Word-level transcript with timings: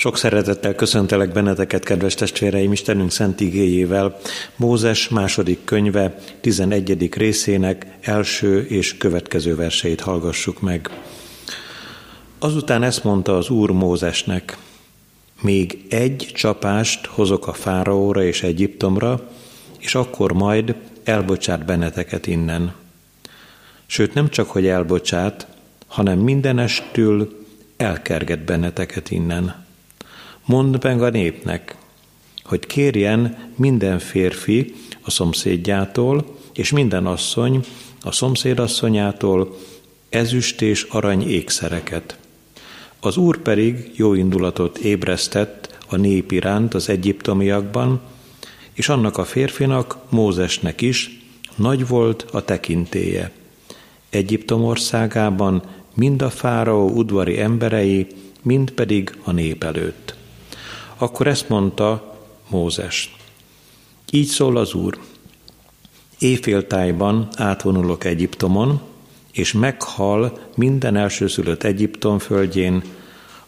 Sok 0.00 0.16
szeretettel 0.16 0.74
köszöntelek 0.74 1.32
benneteket, 1.32 1.84
kedves 1.84 2.14
testvéreim, 2.14 2.72
Istenünk 2.72 3.10
szent 3.10 3.40
igéjével. 3.40 4.18
Mózes 4.56 5.08
második 5.08 5.64
könyve 5.64 6.18
11. 6.40 7.14
részének 7.14 7.86
első 8.00 8.66
és 8.66 8.96
következő 8.96 9.56
verseit 9.56 10.00
hallgassuk 10.00 10.60
meg. 10.60 10.90
Azután 12.38 12.82
ezt 12.82 13.04
mondta 13.04 13.36
az 13.36 13.48
Úr 13.48 13.70
Mózesnek, 13.70 14.58
még 15.40 15.84
egy 15.88 16.30
csapást 16.34 17.06
hozok 17.06 17.46
a 17.46 17.52
fáraóra 17.52 18.22
és 18.22 18.42
Egyiptomra, 18.42 19.28
és 19.78 19.94
akkor 19.94 20.32
majd 20.32 20.74
elbocsát 21.04 21.64
benneteket 21.64 22.26
innen. 22.26 22.74
Sőt, 23.86 24.14
nem 24.14 24.28
csak, 24.28 24.50
hogy 24.50 24.66
elbocsát, 24.66 25.46
hanem 25.86 26.18
mindenestül 26.18 27.46
elkerget 27.76 28.44
benneteket 28.44 29.10
innen. 29.10 29.66
Mondd 30.48 30.76
meg 30.82 31.02
a 31.02 31.10
népnek, 31.10 31.76
hogy 32.44 32.66
kérjen 32.66 33.52
minden 33.56 33.98
férfi 33.98 34.74
a 35.00 35.10
szomszédjától, 35.10 36.36
és 36.54 36.70
minden 36.70 37.06
asszony 37.06 37.64
a 38.02 38.12
szomszédasszonyától 38.12 39.56
ezüst 40.08 40.62
és 40.62 40.82
arany 40.82 41.28
ékszereket. 41.28 42.18
Az 43.00 43.16
úr 43.16 43.38
pedig 43.38 43.90
jó 43.94 44.14
indulatot 44.14 44.78
ébresztett 44.78 45.78
a 45.88 45.96
nép 45.96 46.32
iránt 46.32 46.74
az 46.74 46.88
egyiptomiakban, 46.88 48.00
és 48.72 48.88
annak 48.88 49.18
a 49.18 49.24
férfinak, 49.24 49.96
Mózesnek 50.08 50.80
is 50.80 51.20
nagy 51.56 51.86
volt 51.86 52.26
a 52.32 52.44
tekintéje. 52.44 53.30
Egyiptom 54.10 54.64
országában 54.64 55.62
mind 55.94 56.22
a 56.22 56.30
fáraó 56.30 56.90
udvari 56.90 57.40
emberei, 57.40 58.06
mind 58.42 58.70
pedig 58.70 59.18
a 59.22 59.32
nép 59.32 59.64
előtt. 59.64 60.17
Akkor 60.98 61.26
ezt 61.26 61.48
mondta 61.48 62.16
Mózes. 62.48 63.16
Így 64.10 64.26
szól 64.26 64.56
az 64.56 64.74
Úr. 64.74 64.98
Éjféltájban 66.18 67.28
átvonulok 67.36 68.04
Egyiptomon, 68.04 68.80
és 69.32 69.52
meghal 69.52 70.38
minden 70.56 70.96
elsőszülött 70.96 71.62
Egyiptom 71.62 72.18
földjén 72.18 72.82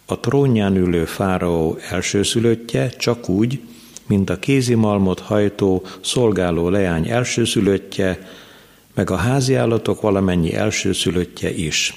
a 0.07 0.21
trónján 0.21 0.77
ülő 0.77 1.05
fáraó 1.05 1.79
elsőszülöttje, 1.91 2.89
csak 2.89 3.29
úgy, 3.29 3.61
mint 4.07 4.31
a 4.31 4.39
kézimalmot 4.39 5.21
hajtó 5.21 5.83
szolgáló 6.01 6.69
leány 6.69 7.09
elsőszülöttje, 7.09 8.31
meg 8.95 9.11
a 9.11 9.17
háziállatok 9.17 10.01
valamennyi 10.01 10.55
elsőszülöttje 10.55 11.51
is. 11.55 11.95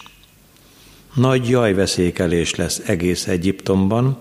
Nagy 1.13 1.49
jajveszékelés 1.49 2.55
lesz 2.55 2.81
egész 2.85 3.27
Egyiptomban, 3.27 4.17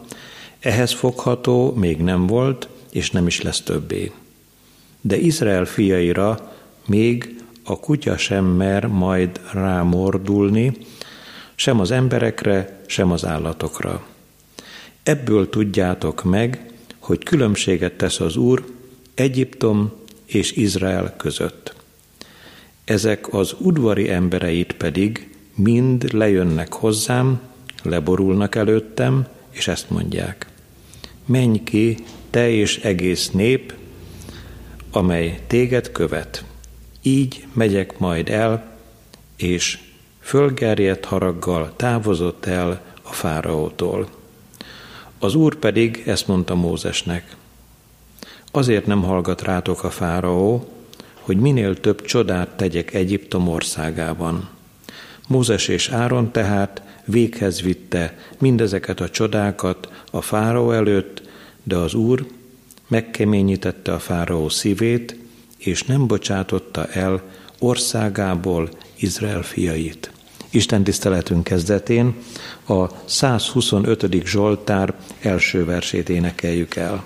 ehhez 0.63 0.93
fogható 0.93 1.75
még 1.75 1.99
nem 1.99 2.27
volt, 2.27 2.69
és 2.91 3.11
nem 3.11 3.27
is 3.27 3.41
lesz 3.41 3.61
többé. 3.61 4.13
De 5.01 5.17
Izrael 5.17 5.65
fiaira 5.65 6.53
még 6.87 7.41
a 7.65 7.81
kutya 7.81 8.17
sem 8.17 8.45
mer 8.45 8.87
majd 8.87 9.41
rámordulni, 9.53 10.77
sem 11.55 11.81
az 11.81 11.91
emberekre, 11.91 12.81
sem 12.87 13.11
az 13.11 13.25
állatokra. 13.25 14.07
Ebből 15.03 15.49
tudjátok 15.49 16.25
meg, 16.25 16.71
hogy 16.99 17.25
különbséget 17.25 17.93
tesz 17.93 18.21
az 18.21 18.37
Úr 18.37 18.65
Egyiptom 19.15 19.93
és 20.25 20.53
Izrael 20.53 21.15
között. 21.17 21.75
Ezek 22.85 23.35
az 23.35 23.55
udvari 23.59 24.11
embereit 24.11 24.73
pedig 24.73 25.35
mind 25.55 26.13
lejönnek 26.13 26.73
hozzám, 26.73 27.41
leborulnak 27.83 28.55
előttem, 28.55 29.27
és 29.51 29.69
ezt 29.69 29.91
mondják 29.91 30.52
menj 31.27 31.63
ki, 31.63 31.97
te 32.31 32.51
és 32.51 32.79
egész 32.79 33.31
nép, 33.31 33.75
amely 34.91 35.41
téged 35.47 35.93
követ. 35.93 36.45
Így 37.03 37.47
megyek 37.53 37.99
majd 37.99 38.29
el, 38.29 38.77
és 39.37 39.79
fölgerjedt 40.21 41.05
haraggal 41.05 41.73
távozott 41.77 42.47
el 42.47 42.83
a 43.03 43.13
fáraótól. 43.13 44.09
Az 45.19 45.35
úr 45.35 45.55
pedig 45.55 46.03
ezt 46.07 46.29
mondta 46.29 46.55
Mózesnek. 46.55 47.37
Azért 48.51 48.87
nem 48.87 49.03
hallgat 49.03 49.43
rátok 49.43 49.85
a 49.85 49.91
fáraó, 49.91 50.69
hogy 51.21 51.37
minél 51.37 51.81
több 51.81 52.03
csodát 52.03 52.49
tegyek 52.49 52.95
Egyiptom 52.95 53.49
országában. 53.49 54.49
Mózes 55.29 55.69
és 55.69 55.89
Áron 55.89 56.33
tehát 56.33 56.83
véghez 57.05 57.61
vitte 57.61 58.19
mindezeket 58.39 59.01
a 59.01 59.09
csodákat 59.09 60.02
a 60.15 60.21
fáraó 60.21 60.73
előtt, 60.73 61.23
de 61.63 61.77
az 61.77 61.95
Úr 61.95 62.27
megkeményítette 62.89 63.93
a 63.93 63.99
fáraó 63.99 64.49
szívét, 64.49 65.17
és 65.59 65.83
nem 65.83 66.07
bocsátotta 66.07 66.87
el 66.87 67.23
országából 67.59 68.69
Izrael 68.97 69.43
fiait. 69.43 70.11
Isten 70.51 70.85
tiszteletünk 70.85 71.45
kezdetén 71.45 72.15
a 72.69 72.87
125. 73.05 74.27
Zsoltár 74.27 74.95
első 75.21 75.65
versét 75.65 76.09
énekeljük 76.09 76.77
el. 76.77 77.05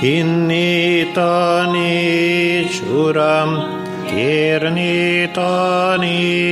Hinni 0.00 1.10
taníts, 1.12 2.80
Uram, 2.92 3.48
kérni 4.06 5.30
taníts. 5.32 6.48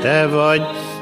te 0.02 0.28
vagy, 0.28 0.62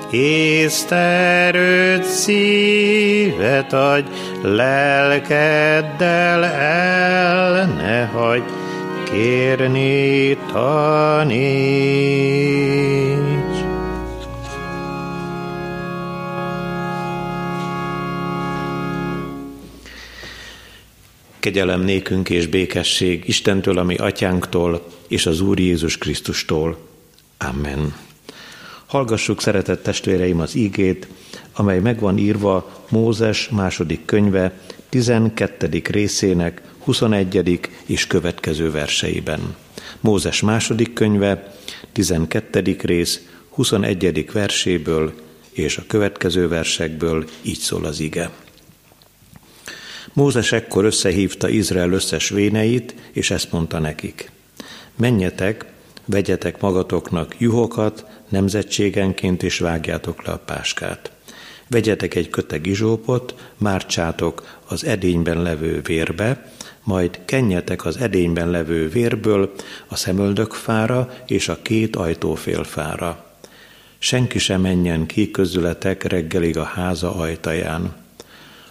észt 0.09 0.91
erőt 0.91 2.03
szívet 2.03 3.73
adj, 3.73 4.09
lelkeddel 4.41 6.43
el 6.45 7.65
ne 7.65 8.05
hagy, 8.05 8.43
kérni 9.11 10.37
taníts. 10.51 11.39
Kegyelem 21.39 21.81
nékünk 21.81 22.29
és 22.29 22.47
békesség 22.47 23.23
Istentől, 23.27 23.77
ami 23.77 23.95
atyánktól, 23.95 24.85
és 25.07 25.25
az 25.25 25.41
Úr 25.41 25.59
Jézus 25.59 25.97
Krisztustól. 25.97 26.77
Amen. 27.37 27.95
Hallgassuk, 28.85 29.41
szeretett 29.41 29.83
testvéreim, 29.83 30.39
az 30.39 30.55
ígét, 30.55 31.07
amely 31.61 31.79
megvan 31.79 32.17
írva 32.17 32.85
Mózes 32.89 33.49
második 33.49 34.05
könyve 34.05 34.59
12. 34.89 35.81
részének 35.89 36.61
21. 36.79 37.69
és 37.85 38.07
következő 38.07 38.71
verseiben. 38.71 39.55
Mózes 39.99 40.41
második 40.41 40.93
könyve 40.93 41.55
12. 41.91 42.77
rész 42.81 43.21
21. 43.49 44.31
verséből 44.31 45.13
és 45.51 45.77
a 45.77 45.83
következő 45.87 46.47
versekből 46.47 47.25
így 47.41 47.59
szól 47.59 47.85
az 47.85 47.99
ige. 47.99 48.29
Mózes 50.13 50.51
ekkor 50.51 50.85
összehívta 50.85 51.49
Izrael 51.49 51.91
összes 51.91 52.29
véneit, 52.29 52.95
és 53.11 53.31
ezt 53.31 53.51
mondta 53.51 53.79
nekik. 53.79 54.31
Menjetek, 54.95 55.65
vegyetek 56.05 56.61
magatoknak 56.61 57.35
juhokat, 57.37 58.05
nemzetségenként, 58.29 59.43
és 59.43 59.59
vágjátok 59.59 60.25
le 60.25 60.31
a 60.31 60.37
páskát. 60.37 61.11
Vegyetek 61.71 62.15
egy 62.15 62.29
köteg 62.29 62.65
izsópot, 62.65 63.35
márcsátok 63.57 64.59
az 64.67 64.85
edényben 64.85 65.41
levő 65.41 65.81
vérbe, 65.81 66.51
majd 66.83 67.19
kenjetek 67.25 67.85
az 67.85 67.97
edényben 67.97 68.49
levő 68.49 68.89
vérből 68.89 69.51
a 69.87 69.95
szemöldök 69.95 70.53
fára 70.53 71.13
és 71.27 71.49
a 71.49 71.61
két 71.61 71.95
ajtófél 71.95 72.63
fára. 72.63 73.25
Senki 73.97 74.39
sem 74.39 74.61
menjen 74.61 75.05
ki 75.05 75.31
közületek 75.31 76.03
reggelig 76.03 76.57
a 76.57 76.63
háza 76.63 77.15
ajtaján. 77.15 77.95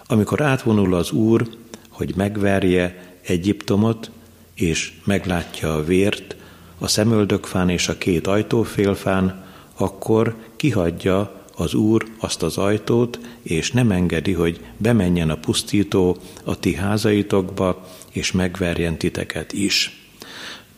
Amikor 0.07 0.41
átvonul 0.41 0.95
az 0.95 1.11
Úr, 1.11 1.49
hogy 1.89 2.15
megverje 2.17 3.15
Egyiptomot, 3.23 4.11
és 4.55 4.93
meglátja 5.05 5.75
a 5.75 5.85
vért, 5.85 6.37
a 6.79 6.89
szemöldökfán 6.89 7.69
és 7.69 7.89
a 7.89 7.99
két 7.99 8.27
ajtófélfán, 8.27 9.45
akkor 9.77 10.37
kihagyja 10.57 11.40
az 11.61 11.75
Úr 11.75 12.07
azt 12.19 12.43
az 12.43 12.57
ajtót, 12.57 13.19
és 13.43 13.71
nem 13.71 13.91
engedi, 13.91 14.33
hogy 14.33 14.61
bemenjen 14.77 15.31
a 15.31 15.37
pusztító 15.37 16.17
a 16.45 16.59
ti 16.59 16.75
házaitokba, 16.75 17.87
és 18.13 18.33
megverjen 18.33 18.97
titeket 18.97 19.53
is. 19.53 20.05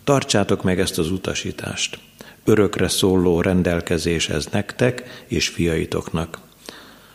Tartsátok 0.05 0.63
meg 0.63 0.81
ezt 0.81 0.99
az 0.99 1.11
utasítást. 1.11 1.99
Örökre 2.45 2.89
szóló 2.89 3.41
rendelkezés 3.41 4.29
ez 4.29 4.47
nektek 4.47 5.25
és 5.27 5.49
fiaitoknak. 5.49 6.39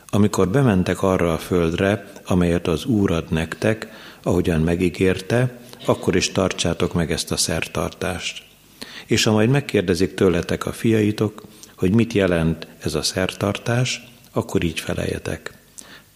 Amikor 0.09 0.49
bementek 0.49 1.03
arra 1.03 1.33
a 1.33 1.37
földre, 1.37 2.11
amelyet 2.25 2.67
az 2.67 2.85
Úr 2.85 3.11
ad 3.11 3.31
nektek, 3.31 3.87
ahogyan 4.23 4.61
megígérte, 4.61 5.59
akkor 5.85 6.15
is 6.15 6.31
tartsátok 6.31 6.93
meg 6.93 7.11
ezt 7.11 7.31
a 7.31 7.37
szertartást. 7.37 8.43
És 9.05 9.23
ha 9.23 9.31
majd 9.31 9.49
megkérdezik 9.49 10.13
tőletek 10.13 10.65
a 10.65 10.71
fiaitok, 10.71 11.43
hogy 11.77 11.91
mit 11.91 12.13
jelent 12.13 12.67
ez 12.79 12.95
a 12.95 13.01
szertartás, 13.01 14.07
akkor 14.31 14.63
így 14.63 14.79
feleljetek. 14.79 15.53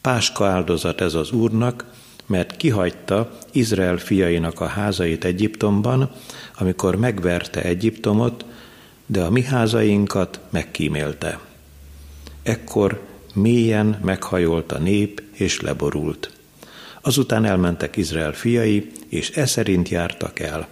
Páska 0.02 0.48
áldozat 0.48 1.02
ez 1.02 1.14
az 1.14 1.32
Úrnak, 1.32 1.86
mert 2.26 2.58
kihagyta 2.58 3.32
Izrael 3.52 3.98
fiainak 3.98 4.60
a 4.60 4.66
házait 4.66 5.26
Egyiptomban, 5.26 6.12
amikor 6.58 6.96
megverte 6.96 7.62
Egyiptomot, 7.62 8.46
de 9.06 9.22
a 9.22 9.30
mi 9.30 9.44
házainkat 9.44 10.40
megkímélte. 10.50 11.40
Ekkor 12.44 13.02
mélyen 13.34 14.00
meghajolt 14.04 14.72
a 14.72 14.78
nép, 14.78 15.24
és 15.32 15.62
leborult. 15.62 16.32
Azután 17.02 17.46
elmentek 17.46 17.98
Izrael 17.98 18.34
fiai, 18.34 18.92
és 19.10 19.30
e 19.30 19.46
szerint 19.46 19.90
jártak 19.90 20.40
el. 20.40 20.68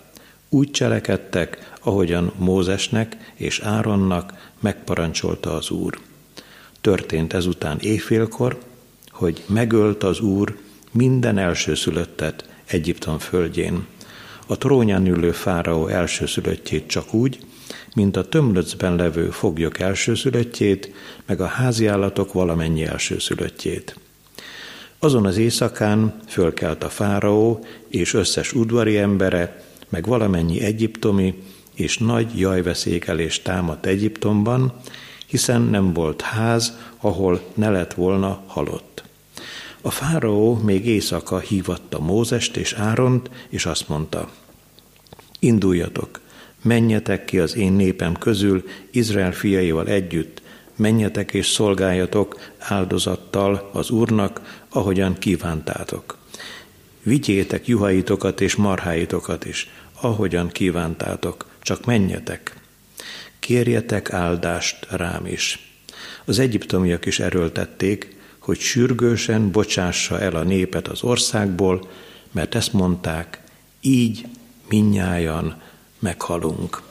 Úgy 0.50 0.72
cselekedtek, 0.72 1.69
ahogyan 1.80 2.32
Mózesnek 2.38 3.34
és 3.36 3.60
Áronnak 3.60 4.52
megparancsolta 4.60 5.54
az 5.54 5.70
Úr. 5.70 6.00
Történt 6.82 7.34
ezután 7.34 7.78
éjfélkor, 7.80 8.60
hogy 9.12 9.44
megölt 9.48 10.04
az 10.04 10.20
Úr 10.20 10.58
minden 10.92 11.38
elsőszülöttet 11.38 12.50
Egyiptom 12.66 13.20
földjén. 13.20 13.86
A 14.48 14.58
trónján 14.58 15.08
ülő 15.08 15.32
fáraó 15.32 15.88
elsőszülöttjét 15.88 16.88
csak 16.88 17.14
úgy, 17.14 17.40
mint 17.94 18.18
a 18.18 18.30
tömlöcben 18.30 18.96
levő 18.96 19.30
foglyok 19.30 19.80
elsőszülöttjét, 19.80 20.92
meg 21.26 21.42
a 21.42 21.46
háziállatok 21.46 22.34
valamennyi 22.34 22.86
elsőszülöttjét. 22.86 24.00
Azon 25.00 25.26
az 25.26 25.38
éjszakán 25.38 26.20
fölkelt 26.28 26.84
a 26.84 26.90
fáraó 26.90 27.66
és 27.88 28.14
összes 28.14 28.54
udvari 28.54 28.98
embere, 28.98 29.64
meg 29.90 30.06
valamennyi 30.06 30.62
egyiptomi, 30.62 31.44
és 31.80 31.98
nagy 31.98 32.40
jajveszékelés 32.40 33.42
támadt 33.42 33.86
Egyiptomban, 33.86 34.74
hiszen 35.26 35.62
nem 35.62 35.94
volt 35.94 36.22
ház, 36.22 36.78
ahol 37.00 37.42
ne 37.54 37.70
lett 37.70 37.94
volna 37.94 38.44
halott. 38.46 39.04
A 39.82 39.92
fáraó 39.92 40.56
még 40.56 40.86
éjszaka 40.86 41.40
hívatta 41.40 42.00
Mózest 42.00 42.58
és 42.58 42.74
Áront, 42.74 43.30
és 43.50 43.66
azt 43.66 43.88
mondta, 43.88 44.30
induljatok, 45.40 46.20
menjetek 46.62 47.26
ki 47.26 47.40
az 47.40 47.56
én 47.56 47.72
népem 47.72 48.14
közül 48.14 48.64
Izrael 48.92 49.32
fiaival 49.32 49.88
együtt, 49.88 50.42
menjetek 50.76 51.34
és 51.34 51.48
szolgáljatok 51.48 52.40
áldozattal 52.58 53.70
az 53.74 53.90
Úrnak, 53.90 54.64
ahogyan 54.70 55.18
kívántátok. 55.18 56.18
Vigyétek 57.04 57.68
juhaitokat 57.68 58.42
és 58.42 58.56
marháitokat 58.56 59.46
is, 59.46 59.70
ahogyan 60.02 60.48
kívántátok, 60.48 61.49
csak 61.70 61.86
menjetek. 61.86 62.56
Kérjetek 63.40 64.14
áldást 64.14 64.88
rám 64.90 65.26
is. 65.26 65.74
Az 66.26 66.40
egyiptomiak 66.40 67.06
is 67.06 67.20
erőltették, 67.20 68.16
hogy 68.40 68.60
sürgősen 68.60 69.52
bocsássa 69.52 70.20
el 70.20 70.36
a 70.36 70.44
népet 70.44 70.88
az 70.88 71.04
országból, 71.04 71.90
mert 72.32 72.56
ezt 72.56 72.74
mondták, 72.74 73.42
így 73.82 74.26
minnyájan 74.70 75.62
meghalunk. 76.00 76.82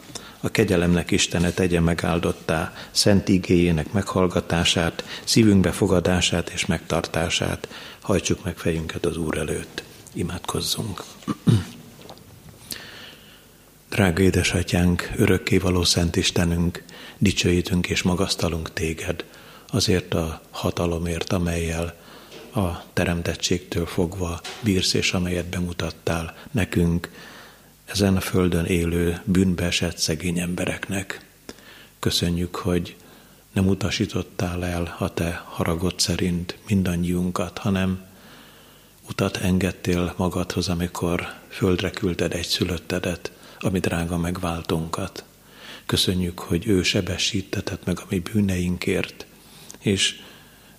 A 0.41 0.51
kegyelemnek 0.51 1.11
Istene 1.11 1.51
tegye 1.51 1.81
megáldottá 1.81 2.73
szent 2.91 3.29
igéjének 3.29 3.93
meghallgatását, 3.93 5.05
szívünkbe 5.25 5.73
fogadását 5.73 6.51
és 6.51 6.67
megtartását. 6.67 7.69
Hajtsuk 8.01 8.45
meg 8.45 8.57
fejünket 8.57 9.07
az 9.07 9.17
Úr 9.17 9.39
előtt. 9.39 9.83
Imádkozzunk. 10.13 11.03
Drága 13.99 14.23
édesatyánk, 14.23 15.11
örökkévaló 15.17 15.85
Szent 15.85 16.17
Istenünk, 16.17 16.83
dicsőítünk 17.17 17.89
és 17.89 18.03
magasztalunk 18.03 18.73
téged 18.73 19.25
azért 19.67 20.15
a 20.15 20.41
hatalomért, 20.51 21.33
amelyel 21.33 21.95
a 22.55 22.93
teremtettségtől 22.93 23.87
fogva 23.87 24.41
bírsz, 24.61 24.95
és 24.95 25.13
amelyet 25.13 25.47
bemutattál 25.47 26.37
nekünk, 26.51 27.11
ezen 27.85 28.17
a 28.17 28.21
földön 28.21 28.65
élő 28.65 29.21
bűnbe 29.25 29.65
esett 29.65 29.99
szegény 29.99 30.39
embereknek. 30.39 31.25
Köszönjük, 31.99 32.57
hogy 32.57 32.97
nem 33.53 33.69
utasítottál 33.69 34.65
el 34.65 34.97
a 34.99 35.15
te 35.15 35.43
haragod 35.47 36.01
szerint 36.01 36.59
mindannyiunkat, 36.69 37.59
hanem 37.59 38.05
utat 39.09 39.37
engedtél 39.37 40.15
magadhoz, 40.17 40.69
amikor 40.69 41.27
földre 41.49 41.91
küldted 41.91 42.35
egy 42.35 42.47
szülöttedet, 42.47 43.31
ami 43.59 43.79
drága 43.79 44.17
megváltunkat. 44.17 45.25
Köszönjük, 45.87 46.39
hogy 46.39 46.67
ő 46.67 46.83
sebesítetett 46.83 47.85
meg 47.85 47.99
a 47.99 48.07
mi 48.09 48.19
bűneinkért, 48.19 49.27
és 49.79 50.21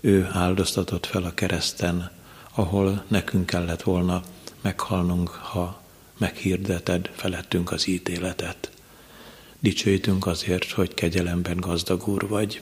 ő 0.01 0.29
áldoztatott 0.31 1.05
fel 1.05 1.23
a 1.23 1.33
kereszten, 1.33 2.11
ahol 2.55 3.03
nekünk 3.07 3.45
kellett 3.45 3.81
volna 3.81 4.23
meghalnunk, 4.61 5.29
ha 5.29 5.81
meghirdeted 6.17 7.09
felettünk 7.15 7.71
az 7.71 7.87
ítéletet. 7.87 8.71
Dicsőítünk 9.59 10.25
azért, 10.25 10.71
hogy 10.71 10.93
kegyelemben 10.93 11.57
gazdag 11.57 12.07
úr 12.07 12.27
vagy. 12.27 12.61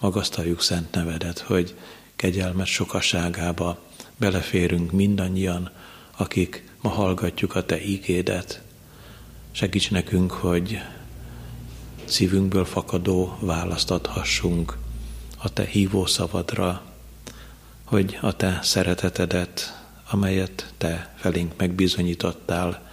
Magasztaljuk 0.00 0.62
szent 0.62 0.92
nevedet, 0.94 1.38
hogy 1.38 1.74
kegyelmet 2.16 2.66
sokaságába 2.66 3.82
beleférünk 4.16 4.92
mindannyian, 4.92 5.70
akik 6.16 6.64
ma 6.80 6.88
hallgatjuk 6.88 7.54
a 7.54 7.64
Te 7.64 7.84
ígédet. 7.84 8.62
Segíts 9.56 9.90
nekünk, 9.90 10.32
hogy 10.32 10.80
szívünkből 12.04 12.64
fakadó 12.64 13.36
választ 13.40 13.90
adhassunk 13.90 14.76
a 15.38 15.52
te 15.52 15.64
hívó 15.64 16.06
szavadra, 16.06 16.82
hogy 17.84 18.18
a 18.20 18.36
te 18.36 18.58
szeretetedet, 18.62 19.84
amelyet 20.10 20.72
te 20.78 21.14
felénk 21.16 21.52
megbizonyítottál, 21.56 22.90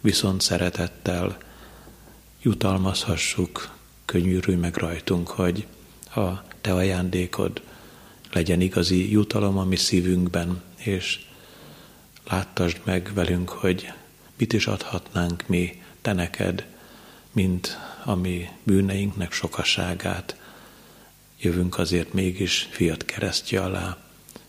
viszont 0.00 0.40
szeretettel 0.40 1.36
jutalmazhassuk, 2.42 3.74
könnyűrülj 4.04 4.56
meg 4.56 4.76
rajtunk, 4.76 5.28
hogy 5.28 5.66
a 6.14 6.28
te 6.60 6.74
ajándékod 6.74 7.62
legyen 8.32 8.60
igazi 8.60 9.10
jutalom 9.10 9.58
a 9.58 9.64
mi 9.64 9.76
szívünkben, 9.76 10.62
és 10.76 11.20
láttasd 12.28 12.80
meg 12.84 13.10
velünk, 13.14 13.48
hogy 13.48 13.92
mit 14.36 14.52
is 14.52 14.66
adhatnánk 14.66 15.46
mi 15.46 15.84
te 16.06 16.12
neked, 16.12 16.66
mint 17.32 17.78
a 18.04 18.14
mi 18.14 18.48
bűneinknek 18.62 19.32
sokaságát. 19.32 20.36
Jövünk 21.40 21.78
azért 21.78 22.12
mégis 22.12 22.68
fiat 22.70 23.04
keresztje 23.04 23.60
alá, 23.60 23.96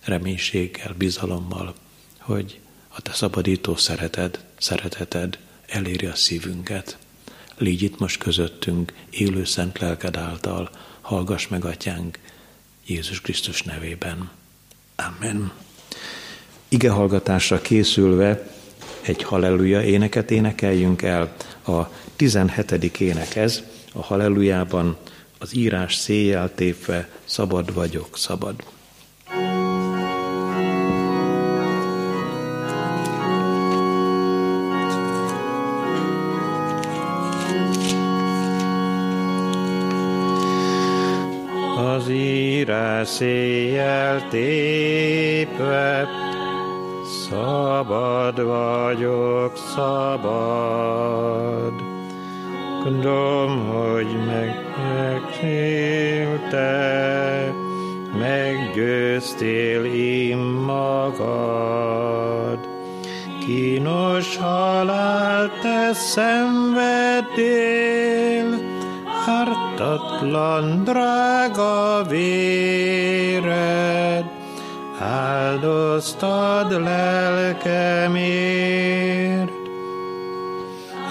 reménységgel, 0.04 0.94
bizalommal, 0.98 1.76
hogy 2.20 2.60
a 2.88 3.02
te 3.02 3.14
szabadító 3.14 3.76
szereted, 3.76 4.46
szereteted 4.58 5.38
eléri 5.68 6.06
a 6.06 6.16
szívünket. 6.16 6.98
Légy 7.56 7.82
itt 7.82 8.00
most 8.00 8.18
közöttünk, 8.18 8.94
élő 9.10 9.46
szent 9.46 9.80
lelked 9.80 10.18
által, 10.18 10.70
hallgass 11.02 11.48
meg, 11.48 11.66
atyánk, 11.66 12.20
Jézus 12.86 13.22
Krisztus 13.22 13.64
nevében. 13.64 14.30
Amen. 14.96 15.52
Ige 16.68 16.90
hallgatásra 16.90 17.62
készülve 17.62 18.57
egy 19.08 19.24
halleluja 19.24 19.82
éneket 19.82 20.32
énekeljünk 20.32 21.02
el. 21.02 21.34
A 21.66 21.82
17. 22.16 23.00
ének 23.00 23.36
ez, 23.36 23.64
a 23.94 24.04
hallelujában 24.04 24.98
az 25.40 25.56
írás 25.56 25.96
széjjel 25.96 26.52
tépve, 26.56 27.10
szabad 27.26 27.74
vagyok, 27.74 28.18
szabad. 28.18 28.56
Az 41.78 42.10
írás 42.10 43.08
széjjel 43.08 44.28
tépve, 44.30 46.08
Szabad 47.30 48.44
vagyok, 48.44 49.58
szabad. 49.76 51.74
Gondolom, 52.84 53.68
hogy 53.68 54.26
meg, 54.26 54.66
megcélte, 54.96 56.64
meggyőztél 58.20 59.86
én 59.86 60.38
magad. 60.66 61.48
Kínos 63.46 64.38
halál 64.38 65.52
te 65.62 65.94
szenvedél, 65.94 66.86
ártatlan 69.28 70.84
drága 70.84 72.04
véred, 72.10 73.66
áldoztad 75.18 76.82
lelkemért. 76.82 78.06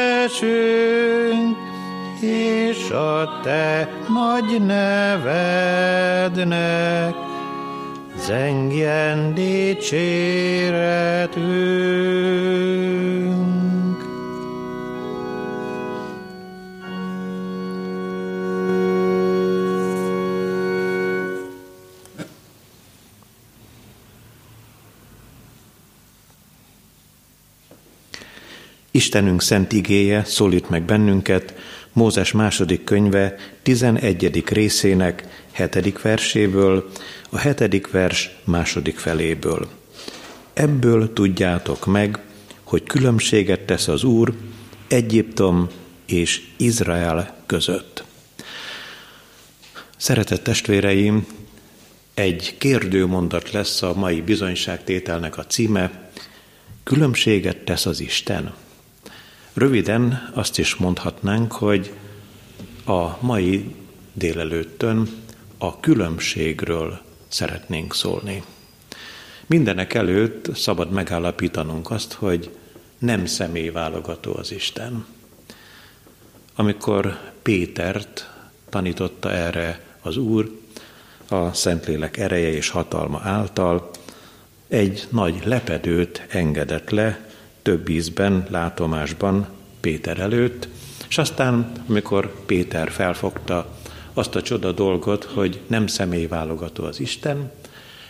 és 2.23 2.89
a 2.89 3.39
te 3.43 3.89
nagy 4.07 4.65
nevednek 4.65 5.63
zengjen 8.17 9.33
dicséretünk. 9.33 10.33
Istenünk 28.91 29.41
szent 29.41 29.71
igéje 29.71 30.23
szólít 30.23 30.69
meg 30.69 30.83
bennünket, 30.83 31.53
Mózes 31.93 32.31
második 32.31 32.83
könyve 32.83 33.35
11. 33.62 34.43
részének 34.47 35.45
7. 35.51 36.01
verséből, 36.01 36.89
a 37.29 37.39
7. 37.39 37.91
vers 37.91 38.31
második 38.43 38.97
feléből. 38.97 39.67
Ebből 40.53 41.13
tudjátok 41.13 41.85
meg, 41.85 42.19
hogy 42.63 42.83
különbséget 42.83 43.59
tesz 43.59 43.88
az 43.88 44.03
Úr 44.03 44.33
Egyiptom 44.88 45.69
és 46.05 46.41
Izrael 46.57 47.35
között. 47.45 48.03
Szeretett 49.97 50.43
testvéreim, 50.43 51.27
egy 52.13 52.55
kérdőmondat 52.57 53.51
lesz 53.51 53.81
a 53.81 53.93
mai 53.93 54.21
bizonyságtételnek 54.21 55.38
a 55.38 55.45
címe, 55.45 56.12
különbséget 56.83 57.57
tesz 57.57 57.85
az 57.85 58.00
Isten. 58.00 58.53
Röviden 59.53 60.31
azt 60.33 60.60
is 60.60 60.75
mondhatnánk, 60.75 61.51
hogy 61.51 61.93
a 62.86 63.25
mai 63.25 63.75
délelőttön 64.13 65.10
a 65.57 65.79
különbségről 65.79 67.01
szeretnénk 67.27 67.93
szólni. 67.93 68.43
Mindenek 69.45 69.93
előtt 69.93 70.55
szabad 70.55 70.91
megállapítanunk 70.91 71.91
azt, 71.91 72.13
hogy 72.13 72.50
nem 72.98 73.25
személyválogató 73.25 74.36
az 74.36 74.51
Isten. 74.51 75.05
amikor 76.55 77.19
Pétert 77.41 78.29
tanította 78.69 79.31
erre 79.31 79.83
az 80.01 80.17
Úr, 80.17 80.60
a 81.27 81.53
Szentlélek 81.53 82.17
ereje 82.17 82.51
és 82.51 82.69
hatalma 82.69 83.19
által, 83.24 83.89
egy 84.67 85.07
nagy 85.10 85.41
lepedőt 85.45 86.25
engedett 86.29 86.89
le 86.89 87.32
több 87.63 87.89
ízben, 87.89 88.48
látomásban 88.50 89.48
Péter 89.79 90.20
előtt, 90.20 90.67
és 91.08 91.17
aztán, 91.17 91.72
amikor 91.88 92.46
Péter 92.46 92.91
felfogta 92.91 93.77
azt 94.13 94.36
a 94.36 94.41
csoda 94.41 94.72
dolgot, 94.72 95.24
hogy 95.24 95.60
nem 95.67 95.88
személyválogató 95.88 96.84
az 96.84 97.00
Isten, 97.00 97.51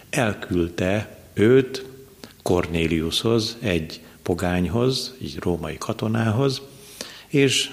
elküldte 0.09 1.17
őt 1.33 1.85
Kornéliushoz, 2.41 3.57
egy 3.59 4.01
pogányhoz, 4.23 5.13
egy 5.21 5.37
római 5.39 5.77
katonához, 5.77 6.61
és 7.27 7.71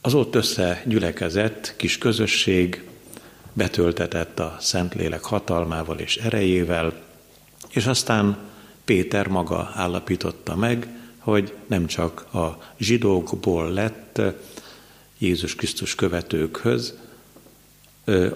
az 0.00 0.14
ott 0.14 0.34
összegyülekezett 0.34 1.74
kis 1.76 1.98
közösség 1.98 2.84
betöltetett 3.52 4.38
a 4.38 4.56
Szentlélek 4.60 5.24
hatalmával 5.24 5.98
és 5.98 6.16
erejével, 6.16 6.92
és 7.70 7.86
aztán 7.86 8.36
Péter 8.84 9.26
maga 9.26 9.70
állapította 9.74 10.56
meg, 10.56 10.88
hogy 11.18 11.54
nem 11.66 11.86
csak 11.86 12.34
a 12.34 12.58
zsidókból 12.78 13.70
lett 13.70 14.20
Jézus 15.18 15.54
Krisztus 15.54 15.94
követőkhöz 15.94 16.94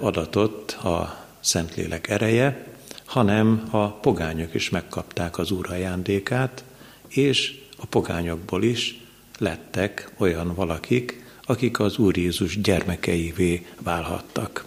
adatott 0.00 0.70
a 0.70 1.26
Szentlélek 1.40 2.08
ereje, 2.08 2.66
hanem 3.04 3.68
a 3.70 3.90
pogányok 3.90 4.54
is 4.54 4.70
megkapták 4.70 5.38
az 5.38 5.50
Úr 5.50 5.70
ajándékát, 5.70 6.64
és 7.08 7.60
a 7.76 7.86
pogányokból 7.86 8.62
is 8.62 9.00
lettek 9.38 10.12
olyan 10.16 10.54
valakik, 10.54 11.24
akik 11.44 11.80
az 11.80 11.98
Úr 11.98 12.16
Jézus 12.16 12.60
gyermekeivé 12.60 13.66
válhattak. 13.82 14.64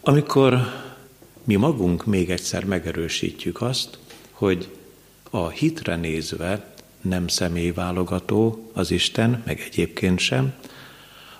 Amikor 0.00 0.58
mi 1.44 1.54
magunk 1.54 2.06
még 2.06 2.30
egyszer 2.30 2.64
megerősítjük 2.64 3.60
azt, 3.60 3.98
hogy 4.40 4.68
a 5.30 5.48
hitre 5.48 5.96
nézve 5.96 6.74
nem 7.00 7.28
személyválogató 7.28 8.70
az 8.72 8.90
Isten, 8.90 9.42
meg 9.46 9.60
egyébként 9.60 10.18
sem, 10.18 10.52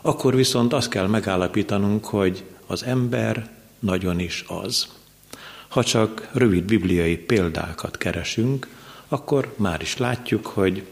akkor 0.01 0.35
viszont 0.35 0.73
azt 0.73 0.89
kell 0.89 1.07
megállapítanunk, 1.07 2.05
hogy 2.05 2.45
az 2.67 2.85
ember 2.85 3.51
nagyon 3.79 4.19
is 4.19 4.45
az. 4.49 4.89
Ha 5.69 5.85
csak 5.85 6.29
rövid 6.33 6.65
bibliai 6.65 7.17
példákat 7.17 7.97
keresünk, 7.97 8.69
akkor 9.09 9.55
már 9.57 9.81
is 9.81 9.97
látjuk, 9.97 10.47
hogy 10.47 10.87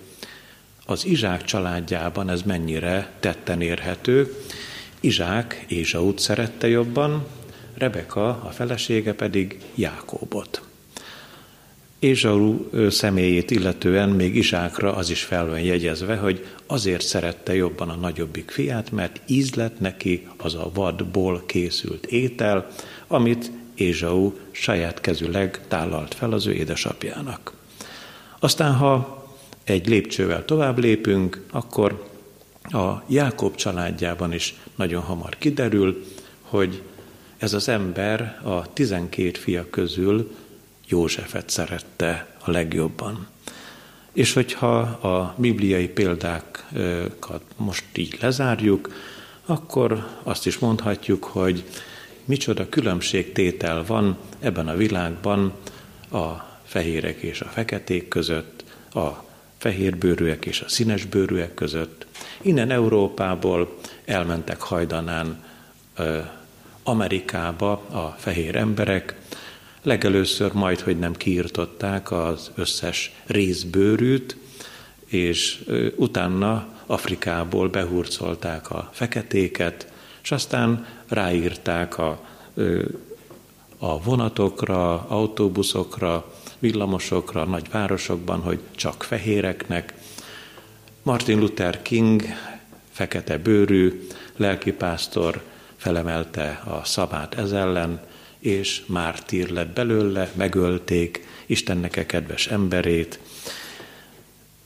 az 0.87 1.05
Izsák 1.05 1.45
családjában 1.45 2.31
ez 2.31 2.43
mennyire 2.43 3.12
tetten 3.21 3.61
érhető. 3.61 4.37
Izsák 5.00 5.65
Ézsaut 5.69 6.19
szerette 6.19 6.69
jobban, 6.69 7.27
Rebeka, 7.75 8.29
a 8.29 8.50
felesége 8.50 9.15
pedig 9.15 9.61
Jákóbot. 9.75 10.68
Ézsau 11.99 12.71
személyét 12.90 13.50
illetően 13.50 14.09
még 14.09 14.37
Izsákra 14.37 14.95
az 14.95 15.11
is 15.11 15.23
fel 15.23 15.47
van 15.47 15.61
jegyezve, 15.61 16.17
hogy 16.17 16.47
azért 16.67 17.07
szerette 17.07 17.55
jobban 17.55 17.88
a 17.88 17.95
nagyobbik 17.95 18.50
fiát, 18.50 18.90
mert 18.90 19.21
íz 19.26 19.55
lett 19.55 19.81
neki 19.81 20.26
az 20.37 20.55
a 20.55 20.71
vadból 20.75 21.43
készült 21.47 22.07
étel, 22.07 22.67
amit 23.07 23.50
Ézsau 23.75 24.33
saját 24.50 25.00
kezüleg 25.00 25.61
tállalt 25.69 26.14
fel 26.14 26.33
az 26.33 26.47
ő 26.47 26.52
édesapjának. 26.52 27.52
Aztán, 28.38 28.75
ha 28.75 29.26
egy 29.64 29.88
lépcsővel 29.88 30.45
tovább 30.45 30.78
lépünk, 30.78 31.45
akkor 31.50 32.09
a 32.62 33.02
Jákob 33.07 33.55
családjában 33.55 34.33
is 34.33 34.55
nagyon 34.76 35.02
hamar 35.02 35.37
kiderül, 35.38 36.05
hogy 36.43 36.83
ez 37.38 37.52
az 37.52 37.69
ember 37.69 38.40
a 38.45 38.73
tizenkét 38.73 39.39
fia 39.39 39.71
közül 39.71 40.30
Józsefet 40.89 41.51
szerette 41.51 42.35
a 42.39 42.51
legjobban. 42.51 43.27
És 44.13 44.33
hogyha 44.33 44.79
a 44.81 45.35
bibliai 45.37 45.89
példákat 45.89 47.43
most 47.57 47.85
így 47.95 48.19
lezárjuk, 48.21 48.93
akkor 49.47 50.07
azt 50.23 50.47
is 50.47 50.59
mondhatjuk, 50.59 51.25
hogy 51.25 51.65
micsoda 52.25 52.69
különbségtétel 52.69 53.85
van 53.85 54.19
ebben 54.41 54.69
a 54.69 54.77
világban 54.77 55.53
a 56.11 56.27
fehérek 56.65 57.21
és 57.23 57.41
a 57.41 57.49
feketék 57.49 58.09
között, 58.09 58.65
a 58.93 59.09
fehérbőrűek 59.59 60.45
és 60.45 60.61
a 60.61 60.69
színesbőrűek 60.69 61.55
között. 61.55 62.07
Innen 62.43 62.71
Európából 62.71 63.79
elmentek 64.05 64.61
hajdanán 64.61 65.45
Amerikába 66.83 67.73
a 67.73 68.17
fehér 68.19 68.57
emberek, 68.57 69.18
legelőször 69.82 70.52
majd, 70.52 70.80
hogy 70.80 70.99
nem 70.99 71.12
kiirtották 71.12 72.10
az 72.10 72.50
összes 72.54 73.12
részbőrűt, 73.26 74.36
és 75.06 75.64
utána 75.97 76.67
Afrikából 76.86 77.69
behurcolták 77.69 78.71
a 78.71 78.88
feketéket, 78.93 79.93
és 80.23 80.30
aztán 80.30 80.86
ráírták 81.08 81.99
a, 81.99 82.25
a 83.78 84.02
vonatokra, 84.02 85.08
autóbuszokra, 85.08 86.32
villamosokra, 86.58 87.45
nagy 87.45 87.71
városokban, 87.71 88.41
hogy 88.41 88.58
csak 88.75 89.02
fehéreknek. 89.02 89.95
Martin 91.02 91.38
Luther 91.38 91.82
King, 91.82 92.23
fekete 92.91 93.38
bőrű, 93.38 94.06
lelkipásztor 94.36 95.43
felemelte 95.76 96.62
a 96.64 96.84
szabát 96.84 97.34
ez 97.34 97.52
ellen, 97.52 98.00
és 98.39 98.83
mártír 98.87 99.51
lett 99.51 99.75
belőle, 99.75 100.33
megölték 100.35 101.27
Istennek 101.47 101.97
-e 101.97 102.07
kedves 102.07 102.47
emberét. 102.47 103.19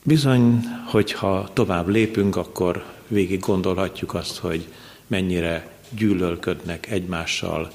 Bizony, 0.03 0.61
hogyha 0.87 1.51
tovább 1.53 1.89
lépünk, 1.89 2.37
akkor 2.37 2.85
végig 3.09 3.41
gondolhatjuk 3.41 4.15
azt, 4.15 4.39
hogy 4.39 4.69
mennyire 5.07 5.71
gyűlölködnek 5.91 6.91
egymással 6.91 7.71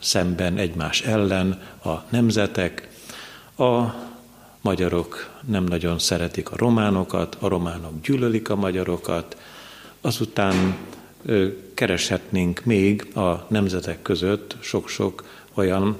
szemben, 0.00 0.56
egymás 0.56 1.02
ellen 1.02 1.62
a 1.84 1.94
nemzetek, 2.10 2.88
a 3.58 3.94
magyarok 4.60 5.30
nem 5.46 5.64
nagyon 5.64 5.98
szeretik 5.98 6.50
a 6.50 6.56
románokat, 6.56 7.36
a 7.40 7.48
románok 7.48 8.00
gyűlölik 8.00 8.50
a 8.50 8.56
magyarokat, 8.56 9.36
azután 10.00 10.76
kereshetnénk 11.74 12.64
még 12.64 13.16
a 13.16 13.46
nemzetek 13.48 14.02
között 14.02 14.56
sok-sok 14.60 15.24
olyan 15.58 15.96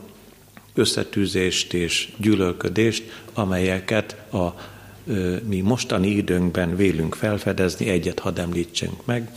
összetűzést 0.74 1.72
és 1.74 2.12
gyűlölködést, 2.16 3.22
amelyeket 3.34 4.32
a 4.32 4.54
mi 5.48 5.60
mostani 5.60 6.08
időnkben 6.08 6.76
vélünk 6.76 7.14
felfedezni, 7.14 7.88
egyet 7.88 8.18
hadd 8.18 8.40
említsünk 8.40 9.06
meg. 9.06 9.30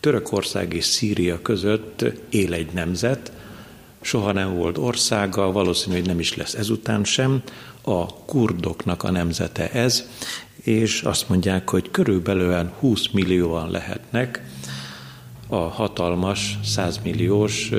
Törökország 0.00 0.74
és 0.74 0.84
Szíria 0.84 1.42
között 1.42 2.04
él 2.30 2.52
egy 2.52 2.72
nemzet, 2.72 3.32
soha 4.00 4.32
nem 4.32 4.54
volt 4.56 4.78
országa, 4.78 5.52
valószínű, 5.52 5.96
hogy 5.96 6.06
nem 6.06 6.18
is 6.18 6.36
lesz 6.36 6.54
ezután 6.54 7.04
sem. 7.04 7.42
A 7.82 8.06
kurdoknak 8.06 9.02
a 9.02 9.10
nemzete 9.10 9.70
ez, 9.70 10.08
és 10.62 11.02
azt 11.02 11.28
mondják, 11.28 11.70
hogy 11.70 11.90
körülbelül 11.90 12.70
20 12.78 13.08
millióan 13.12 13.70
lehetnek 13.70 14.42
a 15.48 15.56
hatalmas, 15.56 16.58
100 16.64 17.00
milliós 17.04 17.70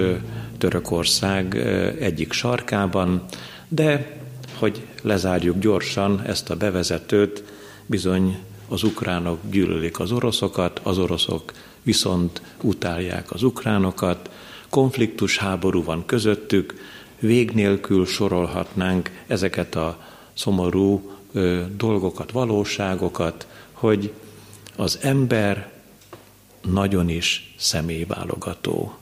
Törökország 0.63 1.56
egyik 1.99 2.32
sarkában, 2.32 3.26
de 3.67 4.17
hogy 4.60 4.86
lezárjuk 5.02 5.60
gyorsan 5.60 6.21
ezt 6.26 6.49
a 6.49 6.56
bevezetőt, 6.56 7.43
bizony 7.86 8.38
az 8.67 8.84
ukránok 8.84 9.39
gyűlölik 9.49 9.99
az 9.99 10.12
oroszokat, 10.12 10.80
az 10.84 10.97
oroszok 10.97 11.54
viszont 11.82 12.41
utálják 12.62 13.32
az 13.32 13.43
ukránokat, 13.43 14.30
konfliktus 14.69 15.38
háború 15.38 15.84
van 15.84 16.06
közöttük, 16.06 16.73
vég 17.19 17.52
nélkül 17.52 18.06
sorolhatnánk 18.06 19.12
ezeket 19.28 19.76
a 19.76 19.97
szomorú 20.34 21.12
ö, 21.34 21.62
dolgokat, 21.78 22.32
valóságokat, 22.32 23.47
hogy 23.71 24.12
az 24.76 24.99
ember 25.02 25.71
nagyon 26.62 27.10
is 27.10 27.56
személyválogató. 27.58 28.97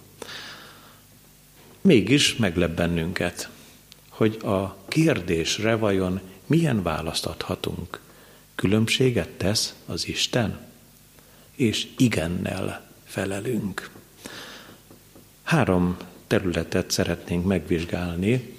Mégis 1.82 2.36
meglep 2.36 2.76
bennünket, 2.76 3.50
hogy 4.10 4.38
a 4.44 4.78
kérdésre 4.88 5.76
vajon 5.76 6.20
milyen 6.46 6.84
választ 6.84 7.26
adhatunk. 7.26 8.00
Különbséget 8.56 9.30
tesz 9.30 9.76
az 9.86 10.08
Isten? 10.08 10.60
És 11.56 11.88
igennel 11.98 12.90
felelünk. 13.04 13.90
Három 15.44 15.98
területet 16.28 16.92
szeretnénk 16.92 17.46
megvizsgálni 17.46 18.56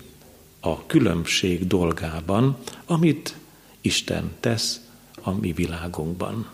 a 0.61 0.87
különbség 0.87 1.67
dolgában, 1.67 2.57
amit 2.87 3.37
Isten 3.81 4.33
tesz 4.41 4.81
a 5.23 5.31
mi 5.31 5.53
világunkban. 5.53 6.49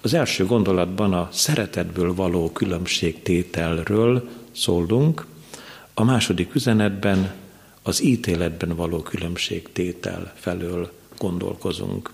Az 0.00 0.14
első 0.14 0.46
gondolatban 0.46 1.12
a 1.12 1.28
szeretetből 1.32 2.14
való 2.14 2.50
különbségtételről 2.50 4.28
szólunk, 4.52 5.26
a 5.94 6.04
második 6.04 6.54
üzenetben 6.54 7.32
az 7.82 8.02
ítéletben 8.02 8.76
való 8.76 9.02
különbségtétel 9.02 10.32
felől 10.36 10.92
gondolkozunk. 11.18 12.10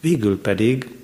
Végül 0.00 0.40
pedig 0.40 0.96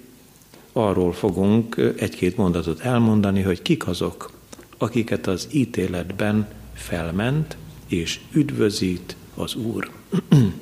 arról 0.72 1.12
fogunk 1.12 1.76
egy-két 1.96 2.36
mondatot 2.36 2.80
elmondani, 2.80 3.42
hogy 3.42 3.62
kik 3.62 3.86
azok, 3.86 4.30
akiket 4.78 5.26
az 5.26 5.48
ítéletben 5.50 6.48
felment 6.74 7.56
és 7.86 8.20
üdvözít 8.32 9.16
az 9.34 9.54
Úr. 9.54 9.90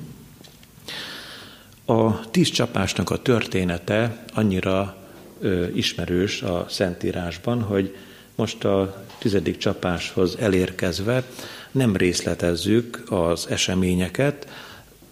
A 1.85 2.29
tíz 2.29 2.49
csapásnak 2.49 3.09
a 3.09 3.21
története 3.21 4.25
annyira 4.33 4.97
ö, 5.39 5.67
ismerős 5.73 6.41
a 6.41 6.65
Szentírásban, 6.69 7.61
hogy 7.61 7.95
most 8.35 8.63
a 8.63 9.05
tizedik 9.17 9.57
csapáshoz 9.57 10.37
elérkezve 10.39 11.23
nem 11.71 11.95
részletezzük 11.95 13.03
az 13.09 13.47
eseményeket. 13.49 14.47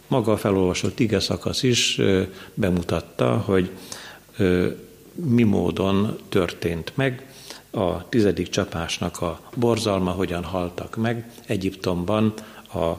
Maga 0.08 0.32
a 0.32 0.38
felolvasott 0.38 1.00
ige 1.00 1.20
szakasz 1.20 1.64
is 1.64 2.02
bemutatta, 2.54 3.38
hogy 3.38 3.70
mi 5.14 5.44
módon 5.44 6.18
történt 6.30 6.92
meg 6.96 7.26
a 7.72 8.10
tizedik 8.10 8.50
csapásnak 8.50 9.22
a 9.22 9.40
borzalma, 9.56 10.12
hogyan 10.12 10.44
haltak 10.44 10.96
meg 10.96 11.32
Egyiptomban 11.46 12.34
a 12.74 12.92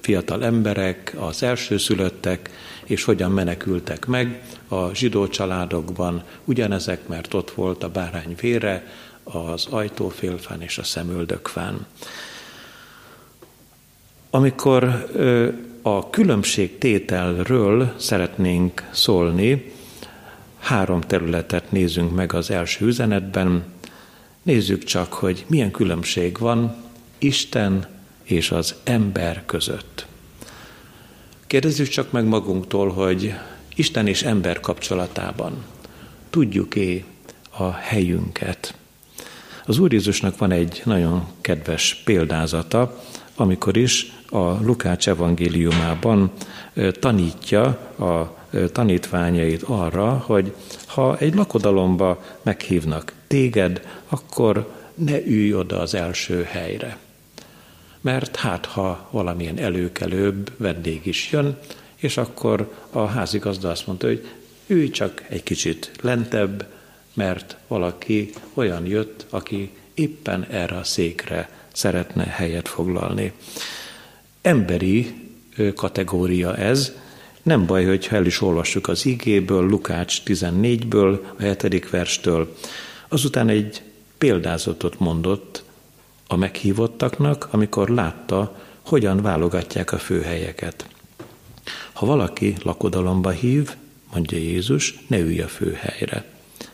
fiatal 0.00 0.44
emberek, 0.44 1.14
az 1.18 1.42
elsőszülöttek, 1.42 2.50
és 2.84 3.04
hogyan 3.04 3.30
menekültek 3.30 4.06
meg 4.06 4.42
a 4.68 4.94
zsidó 4.94 5.28
családokban, 5.28 6.22
ugyanezek, 6.44 7.08
mert 7.08 7.34
ott 7.34 7.50
volt 7.50 7.82
a 7.82 7.88
bárány 7.88 8.34
vére, 8.40 8.86
az 9.22 9.66
ajtófélfán 9.70 10.62
és 10.62 10.78
a 10.78 10.84
szemöldökfán. 10.84 11.86
Amikor 14.30 15.06
a 15.82 16.10
különbség 16.10 16.78
tételről 16.78 17.94
szeretnénk 17.96 18.88
szólni, 18.90 19.72
három 20.58 21.00
területet 21.00 21.72
nézünk 21.72 22.14
meg 22.14 22.32
az 22.32 22.50
első 22.50 22.86
üzenetben. 22.86 23.64
Nézzük 24.42 24.84
csak, 24.84 25.12
hogy 25.12 25.44
milyen 25.48 25.70
különbség 25.70 26.38
van 26.38 26.76
Isten 27.18 27.86
és 28.30 28.50
az 28.50 28.74
ember 28.84 29.42
között. 29.46 30.06
Kérdezzük 31.46 31.88
csak 31.88 32.12
meg 32.12 32.24
magunktól, 32.24 32.88
hogy 32.88 33.34
Isten 33.74 34.06
és 34.06 34.22
ember 34.22 34.60
kapcsolatában 34.60 35.64
tudjuk-e 36.30 37.04
a 37.50 37.70
helyünket. 37.70 38.74
Az 39.66 39.78
Úr 39.78 39.92
Jézusnak 39.92 40.38
van 40.38 40.50
egy 40.50 40.82
nagyon 40.84 41.26
kedves 41.40 41.94
példázata, 42.04 43.04
amikor 43.34 43.76
is 43.76 44.12
a 44.30 44.62
Lukács 44.62 45.08
evangéliumában 45.08 46.30
tanítja 47.00 47.64
a 47.98 48.36
tanítványait 48.72 49.62
arra, 49.62 50.22
hogy 50.26 50.54
ha 50.86 51.18
egy 51.18 51.34
lakodalomba 51.34 52.24
meghívnak 52.42 53.12
téged, 53.26 53.86
akkor 54.08 54.74
ne 54.94 55.26
ülj 55.26 55.54
oda 55.54 55.80
az 55.80 55.94
első 55.94 56.42
helyre 56.42 56.98
mert 58.00 58.36
hát 58.36 58.66
ha 58.66 59.08
valamilyen 59.10 59.58
előkelőbb 59.58 60.52
vendég 60.56 61.06
is 61.06 61.30
jön, 61.32 61.58
és 61.96 62.16
akkor 62.16 62.74
a 62.90 63.04
házigazda 63.04 63.70
azt 63.70 63.86
mondta, 63.86 64.06
hogy 64.06 64.28
ülj 64.66 64.90
csak 64.90 65.24
egy 65.28 65.42
kicsit 65.42 65.90
lentebb, 66.00 66.66
mert 67.14 67.56
valaki 67.66 68.30
olyan 68.54 68.86
jött, 68.86 69.26
aki 69.30 69.70
éppen 69.94 70.46
erre 70.50 70.76
a 70.76 70.84
székre 70.84 71.50
szeretne 71.72 72.24
helyet 72.24 72.68
foglalni. 72.68 73.32
Emberi 74.42 75.14
kategória 75.74 76.56
ez, 76.56 76.92
nem 77.42 77.66
baj, 77.66 77.84
hogy 77.84 78.08
el 78.10 78.26
is 78.26 78.40
olvassuk 78.40 78.88
az 78.88 79.06
igéből, 79.06 79.66
Lukács 79.66 80.22
14-ből, 80.26 81.18
a 81.38 81.42
7. 81.42 81.90
verstől. 81.90 82.56
Azután 83.08 83.48
egy 83.48 83.82
példázatot 84.18 84.98
mondott 84.98 85.64
a 86.32 86.36
meghívottaknak, 86.36 87.48
amikor 87.50 87.88
látta, 87.88 88.56
hogyan 88.80 89.22
válogatják 89.22 89.92
a 89.92 89.98
főhelyeket. 89.98 90.86
Ha 91.92 92.06
valaki 92.06 92.54
lakodalomba 92.62 93.30
hív, 93.30 93.76
mondja 94.12 94.38
Jézus, 94.38 94.98
ne 95.06 95.18
ülj 95.18 95.40
a 95.40 95.48
főhelyre, 95.48 96.24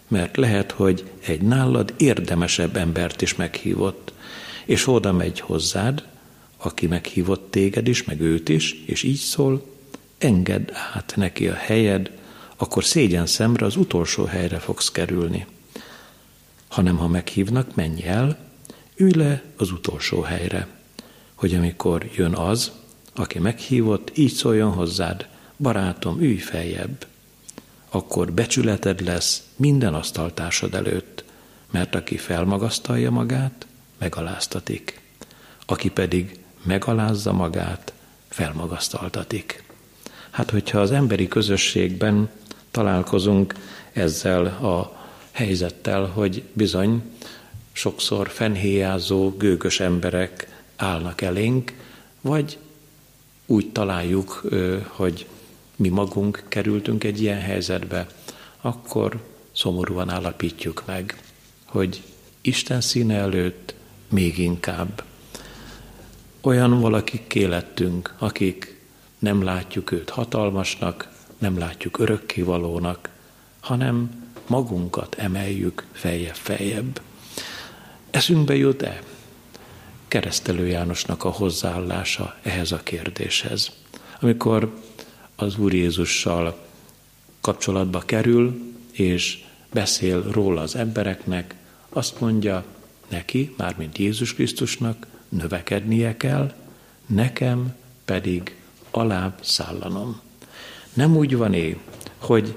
mert 0.09 0.37
lehet, 0.37 0.71
hogy 0.71 1.11
egy 1.27 1.40
nálad 1.40 1.95
érdemesebb 1.97 2.77
embert 2.77 3.23
is 3.23 3.35
meghívott, 3.35 4.12
és 4.64 4.88
oda 4.88 5.12
megy 5.12 5.40
hozzád, 5.40 6.05
aki 6.57 6.87
meghívott 6.87 7.51
téged 7.51 7.88
is, 7.88 8.05
meg 8.05 8.21
őt 8.21 8.49
is, 8.49 8.83
és 8.87 9.03
így 9.03 9.19
szól, 9.19 9.64
engedd 10.19 10.71
át 10.95 11.12
neki 11.16 11.49
a 11.49 11.55
helyed, 11.55 12.11
akkor 12.57 12.85
szégyen 12.85 13.27
szemre 13.27 13.66
az 13.66 13.77
utolsó 13.77 14.25
helyre 14.25 14.59
fogsz 14.59 14.90
kerülni. 14.90 15.47
Hanem 16.69 16.97
ha 16.97 17.09
meghívnak, 17.09 17.75
menj 17.75 18.03
el, 18.03 18.45
ülj 18.96 19.12
le 19.12 19.42
az 19.56 19.70
utolsó 19.70 20.20
helyre, 20.20 20.66
hogy 21.35 21.54
amikor 21.54 22.09
jön 22.14 22.35
az, 22.35 22.72
aki 23.14 23.38
meghívott, 23.38 24.11
így 24.16 24.32
szóljon 24.32 24.72
hozzád, 24.72 25.26
barátom, 25.56 26.20
ülj 26.20 26.37
feljebb, 26.37 27.06
akkor 27.88 28.32
becsületed 28.32 29.00
lesz 29.00 29.42
minden 29.56 29.94
asztaltársad 29.94 30.74
előtt, 30.74 31.24
mert 31.70 31.94
aki 31.94 32.16
felmagasztalja 32.16 33.11
magát, 33.11 33.66
megaláztatik, 33.98 35.00
aki 35.66 35.90
pedig 35.90 36.38
megalázza 36.62 37.32
magát, 37.32 37.92
felmagasztaltatik. 38.28 39.64
Hát, 40.30 40.50
hogyha 40.50 40.80
az 40.80 40.90
emberi 40.90 41.28
közösségben 41.28 42.30
találkozunk 42.70 43.54
ezzel 43.92 44.46
a 44.46 45.04
helyzettel, 45.30 46.04
hogy 46.04 46.42
bizony 46.52 47.02
sokszor 47.77 48.29
fenhéjázó, 48.29 49.31
gőgös 49.31 49.81
emberek 49.81 50.62
állnak 50.77 51.21
elénk, 51.21 51.73
vagy 52.21 52.59
úgy 53.47 53.73
találjuk, 53.73 54.43
hogy 54.89 55.27
mi 55.77 55.89
magunk 55.89 56.45
kerültünk 56.49 57.05
egy 57.05 57.21
ilyen 57.21 57.41
helyzetbe, 57.41 58.07
akkor 58.61 59.23
szomorúan 59.53 60.11
állapítjuk 60.11 60.83
meg, 60.87 61.23
hogy 61.65 62.03
Isten 62.41 62.81
színe 62.81 63.15
előtt 63.15 63.75
még 64.09 64.39
inkább 64.39 65.03
olyan 66.41 66.81
valakik 66.81 67.27
kélettünk, 67.27 68.15
akik 68.19 68.81
nem 69.19 69.43
látjuk 69.43 69.91
őt 69.91 70.11
hatalmasnak, 70.11 71.09
nem 71.39 71.59
látjuk 71.59 71.99
örökkévalónak, 71.99 73.09
hanem 73.61 74.25
magunkat 74.47 75.15
emeljük 75.15 75.87
feljebb-feljebb. 75.93 77.01
Eszünkbe 78.11 78.57
jut-e 78.57 79.03
keresztelő 80.09 80.66
Jánosnak 80.66 81.25
a 81.25 81.31
hozzáállása 81.31 82.37
ehhez 82.42 82.73
a 82.73 82.81
kérdéshez? 82.83 83.73
Amikor 84.21 84.81
az 85.37 85.59
Úr 85.59 85.75
Jézussal 85.75 86.59
kapcsolatba 87.40 87.99
kerül, 87.99 88.75
és 88.92 89.45
beszél 89.73 90.23
róla 90.31 90.61
az 90.61 90.77
embereknek, 90.77 91.55
azt 91.88 92.21
mondja 92.21 92.64
neki, 93.09 93.55
mármint 93.57 93.99
Jézus 93.99 94.35
Krisztusnak, 94.35 95.07
növekednie 95.29 96.16
kell, 96.16 96.55
nekem 97.07 97.75
pedig 98.05 98.57
alább 98.90 99.38
szállanom. 99.42 100.21
Nem 100.92 101.16
úgy 101.16 101.37
van 101.37 101.55
é, 101.55 101.79
hogy 102.19 102.55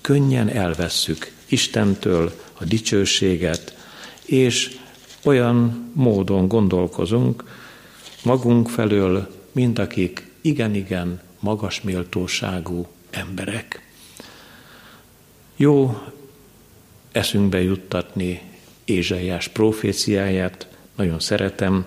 könnyen 0.00 0.48
elvesszük 0.48 1.32
Istentől 1.46 2.32
a 2.52 2.64
dicsőséget, 2.64 3.77
és 4.28 4.78
olyan 5.22 5.90
módon 5.94 6.48
gondolkozunk 6.48 7.44
magunk 8.24 8.68
felől, 8.68 9.34
mint 9.52 9.78
akik 9.78 10.30
igen-igen 10.40 11.20
magas 11.40 11.80
méltóságú 11.80 12.86
emberek. 13.10 13.82
Jó 15.56 16.02
eszünkbe 17.12 17.62
juttatni 17.62 18.40
Ézsaiás 18.84 19.48
proféciáját, 19.48 20.68
nagyon 20.96 21.20
szeretem 21.20 21.86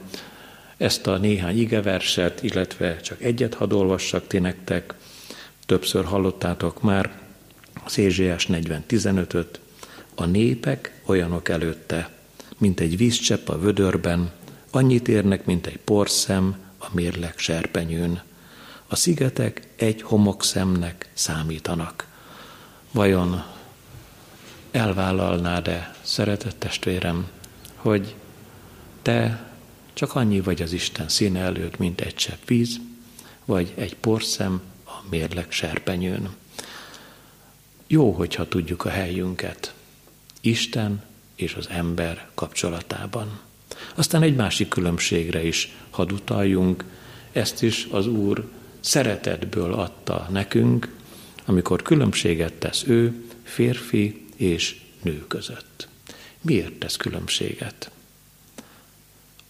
ezt 0.78 1.08
a 1.08 1.18
néhány 1.18 1.60
igeverset, 1.60 2.44
illetve 2.44 3.00
csak 3.00 3.22
egyet 3.24 3.54
hadd 3.54 3.74
olvassak 3.74 4.28
ti 4.28 4.40
nektek, 4.40 4.94
többször 5.66 6.06
hallottátok 6.06 6.82
már 6.82 7.12
az 7.84 7.98
Ézsaiás 7.98 8.48
40.15-öt, 8.48 9.60
a 10.16 10.26
népek 10.26 11.02
olyanok 11.06 11.50
előtte, 11.50 12.10
mint 12.62 12.80
egy 12.80 12.98
vízcsepp 12.98 13.48
a 13.48 13.60
vödörben, 13.60 14.32
annyit 14.72 15.08
érnek, 15.08 15.46
mint 15.46 15.68
egy 15.68 15.78
porszem 15.78 16.56
a 16.78 16.86
mérleg 16.92 17.38
serpenyőn. 17.38 18.22
A 18.88 18.96
szigetek 18.96 19.68
egy 19.76 20.02
homokszemnek 20.02 21.10
számítanak. 21.14 22.08
Vajon 22.92 23.44
elvállalnád-e, 24.72 25.96
szeretett 26.02 26.60
testvérem, 26.60 27.28
hogy 27.76 28.16
te 29.02 29.50
csak 29.94 30.16
annyi 30.16 30.42
vagy 30.42 30.62
az 30.62 30.74
Isten 30.74 31.10
színe 31.10 31.40
előtt, 31.40 31.78
mint 31.78 32.02
egy 32.02 32.16
csepp 32.16 32.48
víz, 32.48 32.80
vagy 33.46 33.74
egy 33.76 33.96
porszem 33.96 34.62
a 34.86 35.04
mérleg 35.10 35.52
serpenyőn. 35.52 36.36
Jó, 37.88 38.12
hogyha 38.12 38.48
tudjuk 38.48 38.86
a 38.86 38.90
helyünket. 38.90 39.74
Isten 40.42 41.10
és 41.42 41.54
az 41.54 41.70
ember 41.70 42.30
kapcsolatában. 42.34 43.40
Aztán 43.96 44.22
egy 44.22 44.36
másik 44.36 44.68
különbségre 44.68 45.44
is 45.44 45.76
hadd 45.90 46.12
utaljunk, 46.12 46.84
ezt 47.32 47.64
is 47.64 47.88
az 47.92 48.08
Úr 48.08 48.50
szeretetből 48.80 49.74
adta 49.74 50.28
nekünk, 50.32 50.96
amikor 51.46 51.82
különbséget 51.82 52.54
tesz 52.54 52.84
ő, 52.88 53.24
férfi 53.44 54.26
és 54.36 54.82
nő 55.02 55.28
között. 55.28 55.88
Miért 56.42 56.74
tesz 56.74 56.98
különbséget? 56.98 57.92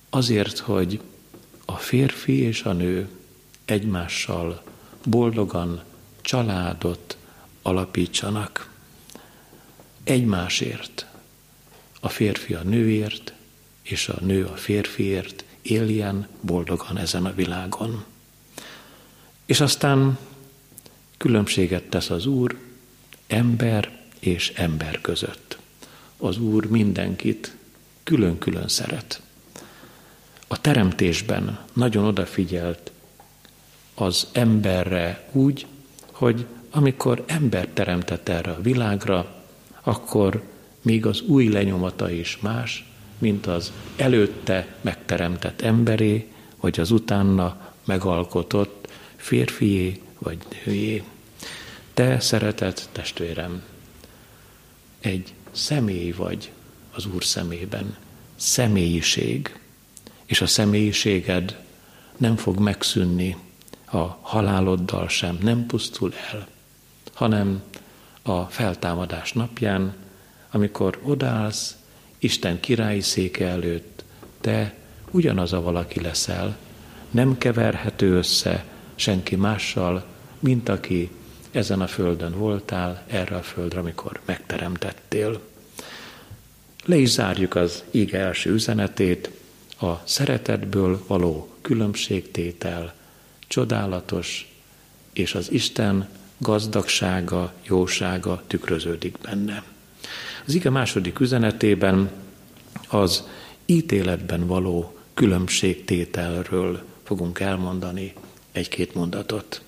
Azért, 0.09 0.57
hogy 0.57 1.01
a 1.65 1.75
férfi 1.75 2.41
és 2.41 2.63
a 2.63 2.73
nő 2.73 3.09
egymással 3.65 4.63
boldogan 5.05 5.83
családot 6.21 7.17
alapítsanak. 7.61 8.69
Egymásért, 10.03 11.05
a 12.03 12.09
férfi 12.09 12.53
a 12.53 12.61
nőért, 12.63 13.33
és 13.81 14.09
a 14.09 14.17
nő 14.21 14.45
a 14.45 14.55
férfiért 14.55 15.43
éljen 15.61 16.27
boldogan 16.41 16.97
ezen 16.97 17.25
a 17.25 17.33
világon. 17.33 18.03
És 19.45 19.59
aztán 19.59 20.17
különbséget 21.17 21.83
tesz 21.83 22.09
az 22.09 22.25
Úr 22.25 22.57
ember 23.27 23.99
és 24.19 24.49
ember 24.55 25.01
között. 25.01 25.57
Az 26.17 26.37
Úr 26.37 26.65
mindenkit 26.65 27.55
külön-külön 28.03 28.67
szeret. 28.67 29.21
A 30.47 30.61
teremtésben 30.61 31.59
nagyon 31.73 32.05
odafigyelt 32.05 32.91
az 33.93 34.27
emberre 34.31 35.29
úgy, 35.31 35.65
hogy 36.11 36.45
amikor 36.69 37.23
ember 37.27 37.67
teremtett 37.67 38.29
erre 38.29 38.51
a 38.51 38.61
világra, 38.61 39.43
akkor 39.81 40.43
még 40.81 41.05
az 41.05 41.21
új 41.21 41.47
lenyomata 41.47 42.11
is 42.11 42.37
más, 42.41 42.85
mint 43.17 43.47
az 43.47 43.71
előtte 43.95 44.75
megteremtett 44.81 45.61
emberé, 45.61 46.27
vagy 46.59 46.79
az 46.79 46.91
utána 46.91 47.73
megalkotott 47.85 48.87
férfié 49.15 50.01
vagy 50.19 50.37
nőjé. 50.65 51.03
Te, 51.93 52.19
szeretett 52.19 52.89
testvérem, 52.91 53.63
egy 54.99 55.33
személy 55.51 56.11
vagy 56.11 56.51
az 56.95 57.05
Úr 57.05 57.23
szemében, 57.23 57.97
személyiség, 58.35 59.59
és 60.25 60.41
a 60.41 60.47
személyiséged 60.47 61.59
nem 62.17 62.35
fog 62.35 62.59
megszűnni 62.59 63.37
a 63.85 63.97
haláloddal 64.21 65.07
sem, 65.07 65.37
nem 65.41 65.65
pusztul 65.65 66.13
el, 66.31 66.47
hanem 67.13 67.61
a 68.21 68.41
feltámadás 68.41 69.33
napján, 69.33 69.93
amikor 70.51 70.99
odállsz 71.03 71.75
Isten 72.19 72.59
királyi 72.59 73.01
széke 73.01 73.47
előtt, 73.47 74.03
te 74.41 74.73
ugyanaz 75.11 75.53
a 75.53 75.61
valaki 75.61 76.01
leszel, 76.01 76.57
nem 77.11 77.37
keverhető 77.37 78.15
össze 78.15 78.65
senki 78.95 79.35
mással, 79.35 80.05
mint 80.39 80.69
aki 80.69 81.11
ezen 81.51 81.81
a 81.81 81.87
földön 81.87 82.37
voltál, 82.37 83.03
erre 83.07 83.35
a 83.35 83.41
földre, 83.41 83.79
amikor 83.79 84.19
megteremtettél. 84.25 85.39
Le 86.85 86.95
is 86.95 87.09
zárjuk 87.09 87.55
az 87.55 87.83
íge 87.91 88.19
első 88.19 88.51
üzenetét, 88.51 89.29
a 89.79 90.01
szeretetből 90.03 91.03
való 91.07 91.49
különbségtétel, 91.61 92.93
csodálatos, 93.47 94.53
és 95.13 95.35
az 95.35 95.51
Isten 95.51 96.09
gazdagsága, 96.37 97.53
jósága 97.63 98.43
tükröződik 98.47 99.17
benne. 99.17 99.63
Az 100.45 100.53
ige 100.53 100.69
második 100.69 101.19
üzenetében 101.19 102.11
az 102.87 103.27
ítéletben 103.65 104.47
való 104.47 104.95
különbségtételről 105.13 106.83
fogunk 107.03 107.39
elmondani 107.39 108.13
egy-két 108.51 108.95
mondatot. 108.95 109.61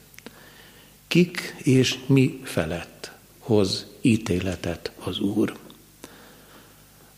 Kik 1.07 1.55
és 1.63 1.99
mi 2.05 2.39
felett 2.43 3.11
hoz 3.39 3.87
ítéletet 4.01 4.91
az 5.03 5.19
Úr? 5.19 5.53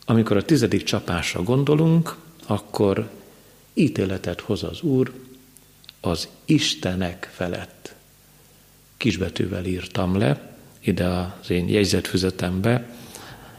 Amikor 0.06 0.38
a 0.38 0.46
tizedik 0.46 0.84
csapásra 0.84 1.44
gondolunk, 1.44 2.16
akkor 2.46 3.10
ítéletet 3.74 4.42
hoz 4.42 4.64
az 4.64 4.82
Úr 4.82 5.12
az 6.02 6.28
Istenek 6.46 7.30
felett. 7.34 7.96
Kisbetűvel 8.98 9.66
írtam 9.66 10.18
le, 10.18 10.58
ide 10.80 11.08
az 11.42 11.50
én 11.50 11.68
jegyzetfüzetembe 11.68 12.96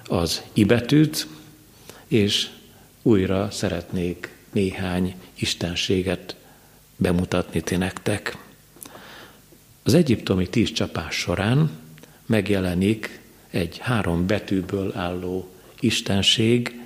az 0.09 0.43
ibetűt, 0.53 1.27
és 2.07 2.49
újra 3.03 3.51
szeretnék 3.51 4.35
néhány 4.53 5.15
istenséget 5.35 6.37
bemutatni 6.97 7.61
ti 7.61 7.77
nektek. 7.77 8.39
Az 9.83 9.95
egyiptomi 9.95 10.49
tíz 10.49 10.73
csapás 10.73 11.15
során 11.15 11.71
megjelenik 12.27 13.21
egy 13.51 13.79
három 13.79 14.27
betűből 14.27 14.93
álló 14.97 15.51
istenség, 15.81 16.81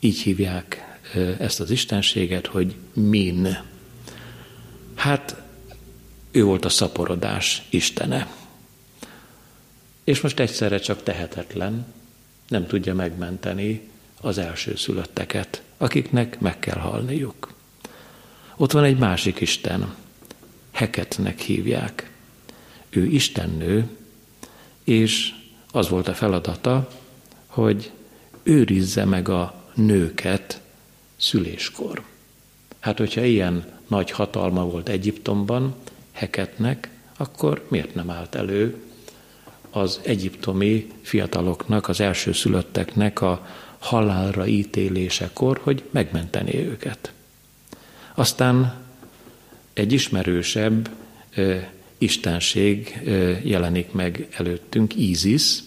így 0.00 0.18
hívják 0.18 0.98
ezt 1.38 1.60
az 1.60 1.70
istenséget, 1.70 2.46
hogy 2.46 2.74
Min. 2.92 3.58
Hát 4.94 5.42
ő 6.30 6.44
volt 6.44 6.64
a 6.64 6.68
szaporodás 6.68 7.66
istene. 7.70 8.32
És 10.04 10.20
most 10.20 10.38
egyszerre 10.38 10.78
csak 10.78 11.02
tehetetlen, 11.02 11.86
nem 12.48 12.66
tudja 12.66 12.94
megmenteni 12.94 13.88
az 14.20 14.38
első 14.38 14.76
szülötteket, 14.76 15.62
akiknek 15.76 16.40
meg 16.40 16.58
kell 16.58 16.78
halniuk. 16.78 17.52
Ott 18.56 18.72
van 18.72 18.84
egy 18.84 18.98
másik 18.98 19.40
Isten, 19.40 19.94
Heketnek 20.70 21.38
hívják. 21.38 22.10
Ő 22.88 23.04
istennő, 23.06 23.88
és 24.84 25.34
az 25.72 25.88
volt 25.88 26.08
a 26.08 26.14
feladata, 26.14 26.88
hogy 27.46 27.90
őrizze 28.42 29.04
meg 29.04 29.28
a 29.28 29.64
nőket 29.74 30.60
szüléskor. 31.16 32.02
Hát, 32.78 32.98
hogyha 32.98 33.24
ilyen 33.24 33.64
nagy 33.86 34.10
hatalma 34.10 34.64
volt 34.64 34.88
Egyiptomban, 34.88 35.74
Heketnek, 36.12 36.90
akkor 37.16 37.66
miért 37.68 37.94
nem 37.94 38.10
állt 38.10 38.34
elő 38.34 38.87
az 39.70 40.00
egyiptomi 40.02 40.86
fiataloknak, 41.02 41.88
az 41.88 42.00
első 42.00 42.32
szülötteknek 42.32 43.20
a 43.20 43.46
halálra 43.78 44.46
ítélésekor, 44.46 45.60
hogy 45.62 45.82
megmenteni 45.90 46.56
őket. 46.56 47.12
Aztán 48.14 48.74
egy 49.72 49.92
ismerősebb 49.92 50.90
ö, 51.34 51.56
istenség 51.98 53.00
ö, 53.04 53.32
jelenik 53.42 53.92
meg 53.92 54.28
előttünk, 54.36 54.94
Ízis. 54.94 55.58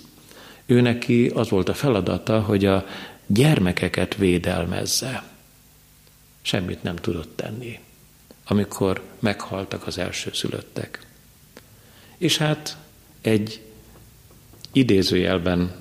Ő 0.65 0.81
neki 0.81 1.27
az 1.27 1.49
volt 1.49 1.69
a 1.69 1.73
feladata, 1.73 2.41
hogy 2.41 2.65
a 2.65 2.85
gyermekeket 3.27 4.15
védelmezze. 4.15 5.23
Semmit 6.41 6.83
nem 6.83 6.95
tudott 6.95 7.35
tenni, 7.35 7.79
amikor 8.45 9.03
meghaltak 9.19 9.87
az 9.87 9.97
első 9.97 10.31
szülöttek. 10.33 10.99
És 12.17 12.37
hát 12.37 12.77
egy 13.21 13.61
idézőjelben 14.73 15.71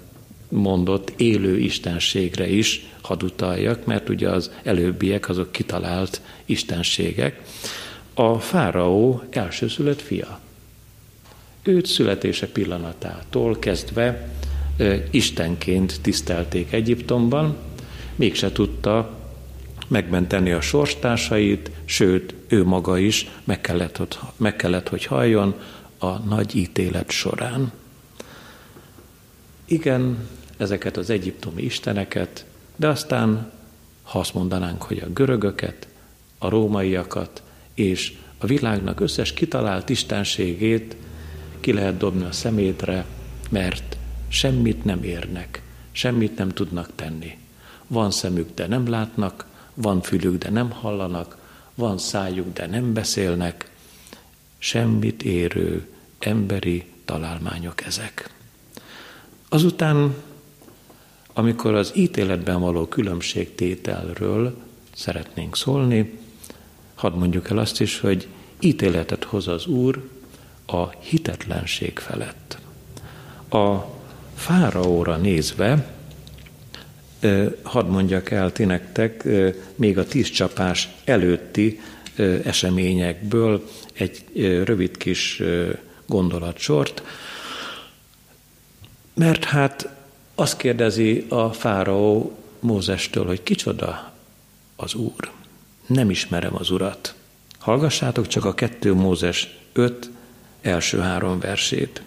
mondott 0.49 1.13
élő 1.17 1.59
istenségre 1.59 2.49
is 2.49 2.87
hadd 3.01 3.23
utaljak, 3.23 3.85
mert 3.85 4.09
ugye 4.09 4.29
az 4.29 4.51
előbbiek 4.63 5.29
azok 5.29 5.53
kitalált 5.53 6.21
istenségek. 6.45 7.41
A 8.15 8.39
fáraó 8.39 9.23
elsőszülött 9.31 10.01
fia. 10.01 10.41
Őt 11.63 11.87
születése 11.87 12.47
pillanatától 12.49 13.59
kezdve 13.59 14.29
istenként 15.11 16.01
tisztelték 16.01 16.73
Egyiptomban, 16.73 17.57
mégse 18.17 18.53
tudta 18.53 19.19
megmenteni 19.89 20.51
a 20.53 20.61
sorstársait, 20.61 21.71
sőt, 21.85 22.35
ő 22.49 22.65
maga 22.65 22.99
is 22.99 23.31
meg 23.45 23.61
kellett, 23.61 24.19
meg 24.37 24.57
kellett, 24.57 24.89
hogy 24.89 25.05
halljon 25.05 25.55
a 25.99 26.19
nagy 26.19 26.57
ítélet 26.57 27.11
során. 27.11 27.73
Igen, 29.71 30.29
ezeket 30.57 30.97
az 30.97 31.11
egyiptomi 31.11 31.63
isteneket, 31.63 32.45
de 32.77 32.89
aztán, 32.89 33.53
ha 34.03 34.19
azt 34.19 34.35
mondanánk, 34.35 34.83
hogy 34.83 34.99
a 34.99 35.13
görögöket, 35.13 35.89
a 36.39 36.49
rómaiakat 36.49 37.43
és 37.75 38.19
a 38.39 38.47
világnak 38.47 39.01
összes 39.01 39.33
kitalált 39.33 39.89
istenségét 39.89 40.97
ki 41.61 41.73
lehet 41.73 41.97
dobni 41.97 42.25
a 42.25 42.33
szemétre, 42.33 43.05
mert 43.51 43.97
semmit 44.29 44.85
nem 44.85 45.03
érnek, 45.03 45.63
semmit 45.93 46.37
nem 46.37 46.49
tudnak 46.49 46.89
tenni. 46.95 47.39
Van 47.87 48.11
szemük, 48.11 48.55
de 48.55 48.67
nem 48.67 48.89
látnak, 48.89 49.47
van 49.75 50.01
fülük, 50.03 50.39
de 50.39 50.51
nem 50.51 50.71
hallanak, 50.71 51.37
van 51.75 51.99
szájuk, 51.99 52.53
de 52.53 52.67
nem 52.67 52.93
beszélnek. 52.93 53.71
Semmit 54.59 55.23
érő 55.23 55.89
emberi 56.19 56.85
találmányok 57.05 57.85
ezek. 57.85 58.40
Azután, 59.53 60.15
amikor 61.33 61.75
az 61.75 61.93
ítéletben 61.95 62.61
való 62.61 62.87
különbségtételről 62.87 64.57
szeretnénk 64.95 65.57
szólni, 65.57 66.19
hadd 66.95 67.13
mondjuk 67.13 67.51
el 67.51 67.59
azt 67.59 67.81
is, 67.81 68.01
hogy 68.01 68.29
ítéletet 68.61 69.25
hoz 69.25 69.49
az 69.49 69.67
Úr 69.67 70.09
a 70.67 70.89
hitetlenség 70.89 71.99
felett. 71.99 72.59
A 73.49 73.77
fáraóra 74.35 75.17
nézve, 75.17 75.95
hadd 77.63 77.87
mondjak 77.87 78.31
el 78.31 78.53
ti 78.53 78.65
nektek, 78.65 79.29
még 79.75 79.99
a 79.99 80.07
tíz 80.07 80.31
csapás 80.31 80.89
előtti 81.05 81.81
eseményekből 82.45 83.69
egy 83.93 84.25
rövid 84.65 84.97
kis 84.97 85.43
gondolatsort, 86.07 87.03
mert 89.15 89.45
hát 89.45 89.89
azt 90.35 90.57
kérdezi 90.57 91.27
a 91.29 91.53
fáraó 91.53 92.39
Mózestől, 92.61 93.27
hogy 93.27 93.43
kicsoda 93.43 94.13
az 94.77 94.95
Úr. 94.95 95.31
Nem 95.87 96.11
ismerem 96.11 96.57
az 96.57 96.71
Urat. 96.71 97.15
Hallgassátok 97.59 98.27
csak 98.27 98.45
a 98.45 98.55
kettő 98.55 98.95
Mózes 98.95 99.57
5 99.73 100.11
első 100.61 100.99
három 100.99 101.39
versét. 101.39 102.03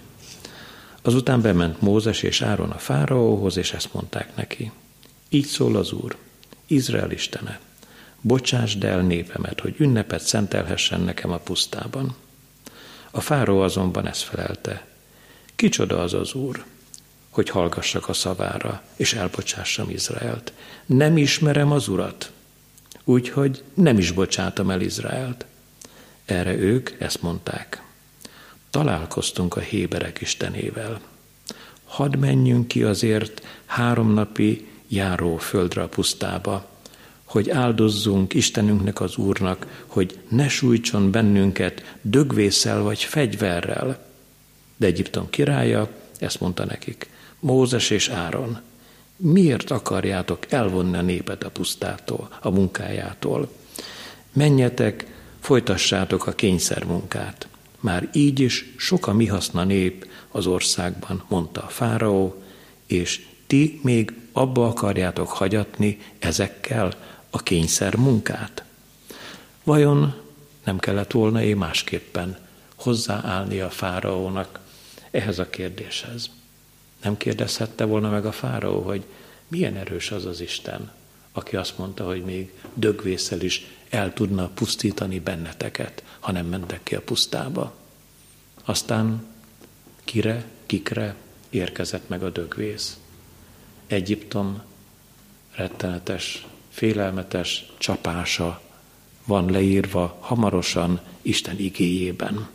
Azután 1.01 1.41
bement 1.41 1.81
Mózes 1.81 2.23
és 2.23 2.41
Áron 2.41 2.69
a 2.69 2.77
fáraóhoz, 2.77 3.57
és 3.57 3.73
ezt 3.73 3.93
mondták 3.93 4.35
neki. 4.35 4.71
Így 5.29 5.45
szól 5.45 5.75
az 5.75 5.91
Úr, 5.91 6.17
Izrael 6.67 7.11
Istene, 7.11 7.59
bocsásd 8.21 8.83
el 8.83 9.01
népemet, 9.01 9.59
hogy 9.59 9.75
ünnepet 9.77 10.21
szentelhessen 10.21 11.01
nekem 11.01 11.31
a 11.31 11.37
pusztában. 11.37 12.15
A 13.11 13.21
fáraó 13.21 13.59
azonban 13.59 14.07
ezt 14.07 14.21
felelte. 14.21 14.85
Kicsoda 15.55 16.01
az 16.01 16.13
az 16.13 16.33
Úr, 16.33 16.63
hogy 17.33 17.49
hallgassak 17.49 18.09
a 18.09 18.13
szavára, 18.13 18.83
és 18.95 19.13
elbocsássam 19.13 19.89
Izraelt. 19.89 20.53
Nem 20.85 21.17
ismerem 21.17 21.71
az 21.71 21.87
Urat, 21.87 22.31
úgyhogy 23.03 23.63
nem 23.73 23.97
is 23.97 24.11
bocsátom 24.11 24.69
el 24.69 24.81
Izraelt. 24.81 25.45
Erre 26.25 26.55
ők 26.55 26.89
ezt 26.99 27.21
mondták. 27.21 27.83
Találkoztunk 28.69 29.55
a 29.55 29.59
héberek 29.59 30.21
istenével. 30.21 30.99
Hadd 31.85 32.17
menjünk 32.17 32.67
ki 32.67 32.83
azért 32.83 33.41
három 33.65 34.13
napi 34.13 34.67
járó 34.87 35.37
földre 35.37 35.81
a 35.81 35.87
pusztába, 35.87 36.69
hogy 37.23 37.49
áldozzunk 37.49 38.33
Istenünknek 38.33 39.01
az 39.01 39.17
Úrnak, 39.17 39.83
hogy 39.87 40.19
ne 40.27 40.47
sújtson 40.49 41.11
bennünket 41.11 41.97
dögvészel 42.01 42.81
vagy 42.81 43.03
fegyverrel. 43.03 44.05
De 44.75 44.85
Egyiptom 44.85 45.29
királya 45.29 45.89
ezt 46.19 46.39
mondta 46.39 46.65
nekik, 46.65 47.09
Mózes 47.43 47.89
és 47.89 48.09
Áron, 48.09 48.61
miért 49.15 49.71
akarjátok 49.71 50.51
elvonni 50.51 50.97
a 50.97 51.01
népet 51.01 51.43
a 51.43 51.49
pusztától, 51.49 52.29
a 52.41 52.49
munkájától? 52.49 53.49
Menjetek, 54.33 55.05
folytassátok 55.39 56.27
a 56.27 56.31
kényszermunkát. 56.31 57.47
Már 57.79 58.09
így 58.13 58.39
is 58.39 58.73
sok 58.77 59.07
a 59.07 59.13
mi 59.13 59.25
haszna 59.25 59.63
nép 59.63 60.07
az 60.31 60.45
országban, 60.45 61.23
mondta 61.27 61.61
a 61.61 61.67
fáraó, 61.67 62.43
és 62.85 63.25
ti 63.47 63.79
még 63.83 64.13
abba 64.31 64.67
akarjátok 64.67 65.29
hagyatni 65.29 65.99
ezekkel 66.19 66.93
a 67.29 67.43
kényszer 67.43 67.95
munkát? 67.95 68.63
Vajon 69.63 70.13
nem 70.63 70.79
kellett 70.79 71.11
volna 71.11 71.43
én 71.43 71.57
másképpen 71.57 72.37
hozzáállni 72.75 73.59
a 73.59 73.69
fáraónak 73.69 74.59
ehhez 75.11 75.39
a 75.39 75.49
kérdéshez? 75.49 76.29
Nem 77.03 77.17
kérdezhette 77.17 77.85
volna 77.85 78.09
meg 78.09 78.25
a 78.25 78.31
fáraó, 78.31 78.81
hogy 78.81 79.03
milyen 79.47 79.75
erős 79.75 80.11
az 80.11 80.25
az 80.25 80.39
Isten, 80.39 80.91
aki 81.31 81.55
azt 81.55 81.77
mondta, 81.77 82.05
hogy 82.05 82.23
még 82.23 82.53
dögvészel 82.73 83.41
is 83.41 83.65
el 83.89 84.13
tudna 84.13 84.47
pusztítani 84.47 85.19
benneteket, 85.19 86.03
ha 86.19 86.31
nem 86.31 86.45
mentek 86.45 86.83
ki 86.83 86.95
a 86.95 87.01
pusztába. 87.01 87.75
Aztán 88.63 89.25
kire, 90.03 90.45
kikre 90.65 91.15
érkezett 91.49 92.09
meg 92.09 92.23
a 92.23 92.29
dögvész. 92.29 92.97
Egyiptom 93.87 94.61
rettenetes, 95.55 96.47
félelmetes 96.69 97.65
csapása 97.77 98.61
van 99.25 99.51
leírva 99.51 100.17
hamarosan 100.19 101.01
Isten 101.21 101.59
igéjében. 101.59 102.47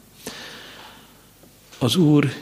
Az 1.78 1.96
Úr 1.96 2.32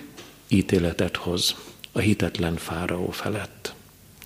ítéletet 0.48 1.16
hoz 1.16 1.54
a 1.96 2.00
hitetlen 2.00 2.56
fáraó 2.56 3.11
felett. 3.11 3.74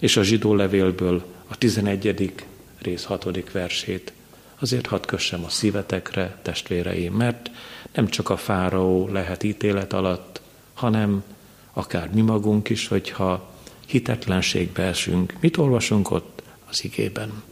És 0.00 0.16
a 0.16 0.22
zsidó 0.22 0.54
levélből 0.54 1.24
a 1.48 1.58
11. 1.58 2.32
rész 2.78 3.04
6. 3.04 3.50
versét 3.52 4.12
azért 4.58 4.86
hadd 4.86 5.06
kössem 5.06 5.44
a 5.44 5.48
szívetekre, 5.48 6.38
testvéreim, 6.42 7.12
mert 7.12 7.50
nem 7.92 8.08
csak 8.08 8.30
a 8.30 8.36
fáraó 8.36 9.08
lehet 9.08 9.42
ítélet 9.42 9.92
alatt, 9.92 10.40
hanem 10.74 11.24
akár 11.72 12.10
mi 12.10 12.20
magunk 12.20 12.68
is, 12.68 12.88
hogyha 12.88 13.54
hitetlenségbe 13.86 14.82
esünk. 14.82 15.34
Mit 15.40 15.56
olvasunk 15.56 16.10
ott 16.10 16.42
az 16.70 16.84
igében? 16.84 17.42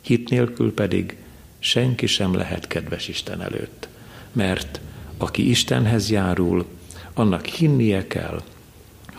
Hit 0.00 0.28
nélkül 0.28 0.74
pedig 0.74 1.16
senki 1.58 2.06
sem 2.06 2.34
lehet 2.34 2.66
kedves 2.66 3.08
Isten 3.08 3.42
előtt, 3.42 3.88
mert 4.32 4.80
aki 5.16 5.48
Istenhez 5.48 6.10
járul, 6.10 6.66
annak 7.14 7.46
hinnie 7.46 8.06
kell, 8.06 8.42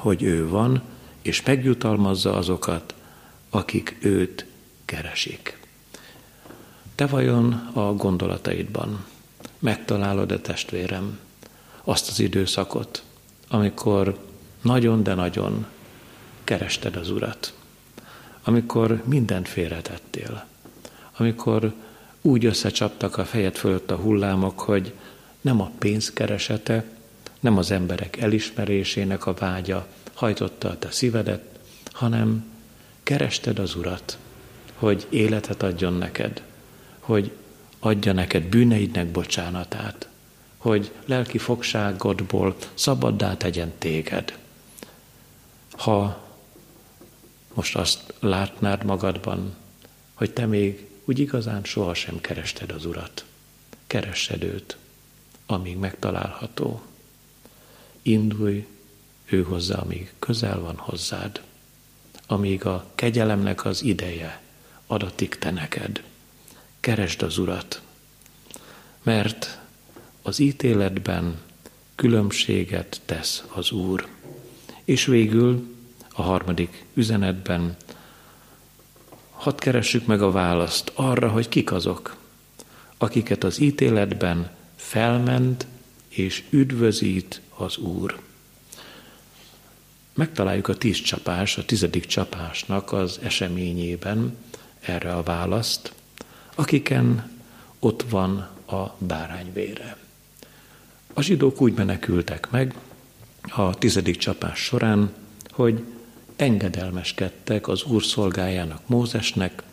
hogy 0.02 0.24
ő 0.24 0.48
van, 0.48 0.82
és 1.22 1.44
megjutalmazza 1.44 2.34
azokat, 2.34 2.94
akik 3.50 3.98
őt 4.00 4.46
keresik. 4.86 5.58
Te 6.96 7.06
vajon 7.06 7.54
a 7.74 7.94
gondolataidban 7.94 9.06
megtalálod-e 9.60 10.40
testvérem 10.40 11.20
azt 11.84 12.10
az 12.10 12.20
időszakot, 12.20 13.04
amikor 13.48 14.18
nagyon, 14.62 15.04
de 15.04 15.14
nagyon 15.14 15.66
kerested 16.44 16.96
az 16.96 17.10
Urat, 17.10 17.54
amikor 18.44 19.04
mindent 19.06 19.48
félretettél, 19.48 20.46
amikor 21.18 21.74
úgy 22.22 22.46
összecsaptak 22.46 23.18
a 23.18 23.26
fejed 23.26 23.56
fölött 23.56 23.92
a 23.92 23.96
hullámok, 23.96 24.60
hogy 24.60 24.94
nem 25.42 25.62
a 25.62 25.72
pénz 25.80 26.14
keresete, 26.14 26.84
nem 27.42 27.58
az 27.58 27.72
emberek 27.72 28.18
elismerésének 28.18 29.26
a 29.26 29.34
vágya 29.34 29.88
hajtotta 30.14 30.70
a 30.70 30.80
te 30.80 30.92
szívedet, 30.92 31.60
hanem 31.92 32.46
kerested 33.04 33.60
az 33.60 33.76
Urat, 33.76 34.18
hogy 34.76 35.08
életet 35.10 35.64
adjon 35.64 35.94
neked, 35.94 36.42
hogy 37.00 37.32
adja 37.80 38.14
neked 38.14 38.44
bűneidnek 38.44 39.08
bocsánatát, 39.08 40.08
hogy 40.58 40.92
lelki 41.06 41.38
fogságodból 41.38 42.56
szabaddá 42.74 43.38
tegyen 43.38 43.72
téged. 43.78 44.38
Ha 45.72 46.28
most 47.54 47.76
azt 47.76 48.14
látnád 48.20 48.84
magadban, 48.84 49.56
hogy 50.14 50.32
te 50.32 50.46
még 50.46 50.88
úgy 51.06 51.20
igazán 51.20 51.64
sohasem 51.64 52.22
kerested 52.22 52.72
az 52.72 52.86
Urat, 52.86 53.26
keressed 53.88 54.44
őt, 54.44 54.78
amíg 55.46 55.78
megtalálható. 55.78 56.82
Indulj 58.02 58.66
ő 59.26 59.44
hozzá, 59.44 59.76
amíg 59.76 60.14
közel 60.20 60.60
van 60.60 60.76
hozzád, 60.78 61.42
amíg 62.28 62.66
a 62.66 62.86
kegyelemnek 62.96 63.66
az 63.66 63.84
ideje 63.84 64.42
adatik 64.88 65.36
te 65.36 65.52
neked. 65.52 66.04
Keresd 66.80 67.22
az 67.22 67.38
Urat, 67.38 67.82
mert 69.04 69.60
az 70.22 70.40
ítéletben 70.40 71.42
különbséget 71.96 73.02
tesz 73.06 73.44
az 73.54 73.72
Úr. 73.72 74.08
És 74.84 75.06
végül 75.06 75.76
a 76.14 76.22
harmadik 76.22 76.86
üzenetben 76.94 77.76
hadd 79.32 79.60
keressük 79.60 80.06
meg 80.06 80.22
a 80.22 80.32
választ 80.32 80.92
arra, 80.96 81.30
hogy 81.30 81.50
kik 81.50 81.72
azok, 81.72 82.16
akiket 82.98 83.44
az 83.44 83.60
ítéletben 83.60 84.52
felment 84.76 85.68
és 86.08 86.44
üdvözít 86.50 87.42
az 87.62 87.78
Úr. 87.78 88.20
Megtaláljuk 90.14 90.68
a 90.68 90.78
tíz 90.78 91.02
csapás, 91.02 91.58
a 91.58 91.66
tizedik 91.66 92.06
csapásnak 92.06 92.92
az 92.92 93.20
eseményében 93.24 94.38
erre 94.80 95.14
a 95.14 95.24
választ, 95.24 95.94
akiken 96.56 97.32
ott 97.80 98.06
van 98.10 98.38
a 98.68 98.96
bárányvére. 98.98 99.98
A 101.14 101.22
zsidók 101.22 101.62
úgy 101.62 101.74
menekültek 101.74 102.50
meg 102.50 102.76
a 103.50 103.76
tizedik 103.76 104.18
csapás 104.18 104.60
során, 104.60 105.14
hogy 105.52 105.84
engedelmeskedtek 106.36 107.68
az 107.68 107.84
Úr 107.84 108.04
szolgájának 108.04 108.82
Mózesnek, 108.88 109.64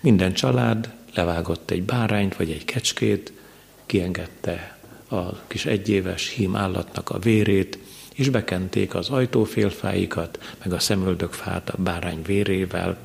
minden 0.00 0.32
család 0.32 0.92
levágott 1.14 1.70
egy 1.70 1.82
bárányt 1.82 2.36
vagy 2.36 2.50
egy 2.50 2.64
kecskét, 2.64 3.32
kiengedte 3.86 4.79
a 5.10 5.46
kis 5.46 5.66
egyéves 5.66 6.28
hím 6.28 6.56
állatnak 6.56 7.10
a 7.10 7.18
vérét, 7.18 7.78
és 8.14 8.28
bekenték 8.28 8.94
az 8.94 9.08
ajtófélfáikat, 9.08 10.54
meg 10.58 10.72
a 10.72 10.78
szemöldökfát 10.78 11.70
a 11.70 11.82
bárány 11.82 12.22
vérével, 12.22 12.98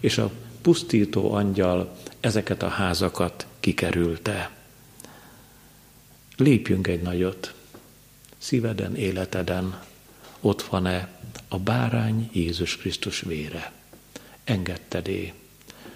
és 0.00 0.18
a 0.18 0.30
pusztító 0.62 1.32
angyal 1.32 1.96
ezeket 2.20 2.62
a 2.62 2.68
házakat 2.68 3.46
kikerülte. 3.60 4.50
Lépjünk 6.36 6.86
egy 6.86 7.02
nagyot, 7.02 7.54
szíveden, 8.38 8.96
életeden, 8.96 9.82
ott 10.40 10.62
van-e 10.62 11.08
a 11.48 11.58
bárány 11.58 12.30
Jézus 12.32 12.76
Krisztus 12.76 13.20
vére. 13.20 13.72
Engedted-é, 14.44 15.32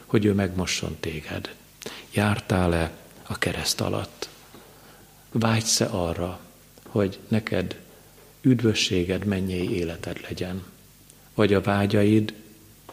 hogy 0.07 0.25
ő 0.25 0.33
megmosson 0.33 0.97
téged. 1.01 1.55
Jártál-e 2.11 2.91
a 3.23 3.39
kereszt 3.39 3.81
alatt? 3.81 4.29
Vágysz-e 5.33 5.89
arra, 5.91 6.41
hogy 6.89 7.19
neked 7.29 7.81
üdvösséged, 8.41 9.25
mennyei 9.25 9.71
életed 9.71 10.21
legyen? 10.29 10.63
Vagy 11.35 11.55
a 11.55 11.61
vágyaid 11.61 12.35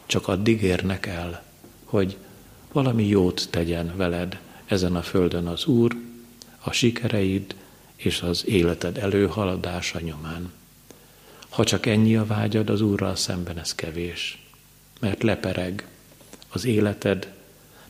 csak 0.06 0.28
addig 0.28 0.62
érnek 0.62 1.06
el, 1.06 1.42
hogy 1.84 2.16
valami 2.72 3.06
jót 3.06 3.48
tegyen 3.50 3.96
veled 3.96 4.40
ezen 4.66 4.96
a 4.96 5.02
földön 5.02 5.46
az 5.46 5.66
Úr, 5.66 5.96
a 6.60 6.72
sikereid 6.72 7.54
és 7.96 8.22
az 8.22 8.46
életed 8.46 8.98
előhaladása 8.98 10.00
nyomán. 10.00 10.52
Ha 11.48 11.64
csak 11.64 11.86
ennyi 11.86 12.16
a 12.16 12.26
vágyad 12.26 12.70
az 12.70 12.80
Úrral 12.80 13.16
szemben, 13.16 13.58
ez 13.58 13.74
kevés, 13.74 14.46
mert 15.00 15.22
lepereg 15.22 15.88
az 16.48 16.64
életed, 16.64 17.32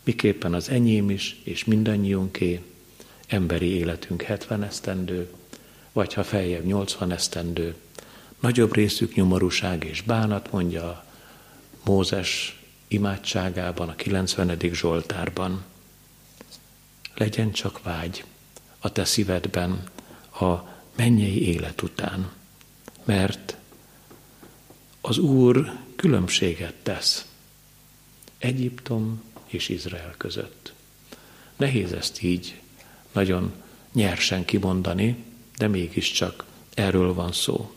miképpen 0.03 0.55
az 0.55 0.69
enyém 0.69 1.11
is, 1.11 1.41
és 1.43 1.65
mindannyiunké, 1.65 2.61
emberi 3.31 3.75
életünk 3.75 4.23
70 4.23 4.63
esztendő, 4.63 5.31
vagy 5.93 6.15
ha 6.15 6.25
feljebb 6.25 6.65
80 6.65 7.13
esztendő, 7.13 7.75
nagyobb 8.41 8.75
részük 8.75 9.15
nyomorúság 9.15 9.85
és 9.85 10.03
bánat, 10.03 10.53
mondja 10.53 11.05
Mózes 11.85 12.61
imádságában, 12.89 13.89
a 13.89 13.95
90. 13.95 14.59
Zsoltárban. 14.73 15.65
Legyen 17.15 17.53
csak 17.53 17.83
vágy 17.83 18.25
a 18.79 18.93
te 18.93 19.05
szívedben 19.05 19.83
a 20.41 20.55
mennyei 20.97 21.47
élet 21.47 21.83
után, 21.83 22.31
mert 23.05 23.57
az 25.01 25.19
Úr 25.19 25.73
különbséget 25.97 26.75
tesz 26.75 27.25
Egyiptom 28.39 29.23
és 29.47 29.69
Izrael 29.69 30.15
között. 30.17 30.73
Nehéz 31.57 31.93
ezt 31.93 32.23
így 32.23 32.61
nagyon 33.13 33.53
nyersen 33.93 34.45
kimondani, 34.45 35.17
de 35.57 35.69
mégiscsak 35.69 36.45
erről 36.75 37.15
van 37.15 37.33
szó, 37.33 37.71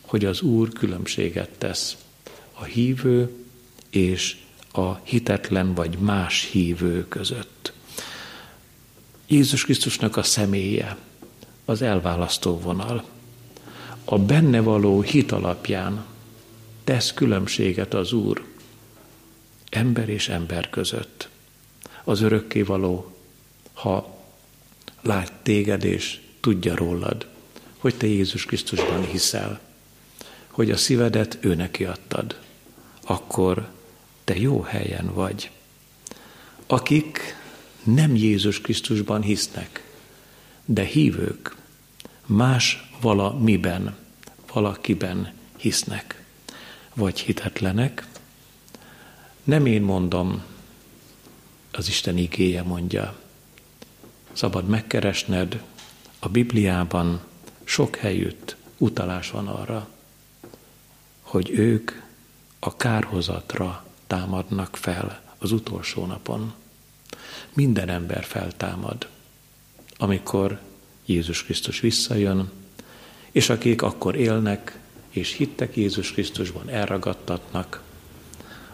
hogy 0.00 0.24
az 0.24 0.40
Úr 0.40 0.72
különbséget 0.72 1.50
tesz 1.50 1.96
a 2.52 2.64
hívő 2.64 3.44
és 3.90 4.36
a 4.72 4.94
hitetlen 4.94 5.74
vagy 5.74 5.98
más 5.98 6.48
hívő 6.52 7.08
között. 7.08 7.72
Jézus 9.26 9.64
Krisztusnak 9.64 10.16
a 10.16 10.22
személye 10.22 10.96
az 11.64 11.82
elválasztó 11.82 12.58
vonal. 12.58 13.04
A 14.04 14.18
benne 14.18 14.60
való 14.60 15.00
hit 15.00 15.32
alapján 15.32 16.04
tesz 16.84 17.12
különbséget 17.12 17.94
az 17.94 18.12
Úr 18.12 18.44
ember 19.70 20.08
és 20.08 20.28
ember 20.28 20.70
között. 20.70 21.28
Az 22.04 22.20
örökkévaló, 22.20 23.16
ha 23.72 24.17
lát 25.02 25.32
téged 25.42 25.84
és 25.84 26.20
tudja 26.40 26.76
rólad, 26.76 27.26
hogy 27.78 27.94
te 27.94 28.06
Jézus 28.06 28.44
Krisztusban 28.44 29.06
hiszel, 29.06 29.60
hogy 30.48 30.70
a 30.70 30.76
szívedet 30.76 31.38
ő 31.40 31.54
neki 31.54 31.84
adtad, 31.84 32.40
akkor 33.06 33.68
te 34.24 34.36
jó 34.38 34.60
helyen 34.60 35.14
vagy. 35.14 35.50
Akik 36.66 37.36
nem 37.82 38.16
Jézus 38.16 38.60
Krisztusban 38.60 39.22
hisznek, 39.22 39.92
de 40.64 40.84
hívők, 40.84 41.56
más 42.26 42.90
valamiben, 43.00 43.96
valakiben 44.52 45.32
hisznek, 45.56 46.22
vagy 46.94 47.20
hitetlenek. 47.20 48.06
Nem 49.44 49.66
én 49.66 49.82
mondom, 49.82 50.42
az 51.72 51.88
Isten 51.88 52.16
igéje 52.16 52.62
mondja. 52.62 53.18
Szabad 54.38 54.68
megkeresned, 54.68 55.62
a 56.18 56.28
Bibliában 56.28 57.20
sok 57.64 57.96
helyütt 57.96 58.56
utalás 58.76 59.30
van 59.30 59.48
arra, 59.48 59.88
hogy 61.20 61.50
ők 61.50 61.90
a 62.58 62.76
kárhozatra 62.76 63.84
támadnak 64.06 64.76
fel 64.76 65.22
az 65.38 65.52
utolsó 65.52 66.06
napon. 66.06 66.52
Minden 67.52 67.88
ember 67.88 68.24
feltámad, 68.24 69.08
amikor 69.96 70.60
Jézus 71.06 71.44
Krisztus 71.44 71.80
visszajön, 71.80 72.50
és 73.30 73.50
akik 73.50 73.82
akkor 73.82 74.16
élnek 74.16 74.78
és 75.08 75.32
hittek 75.32 75.76
Jézus 75.76 76.12
Krisztusban, 76.12 76.68
elragadtatnak, 76.68 77.82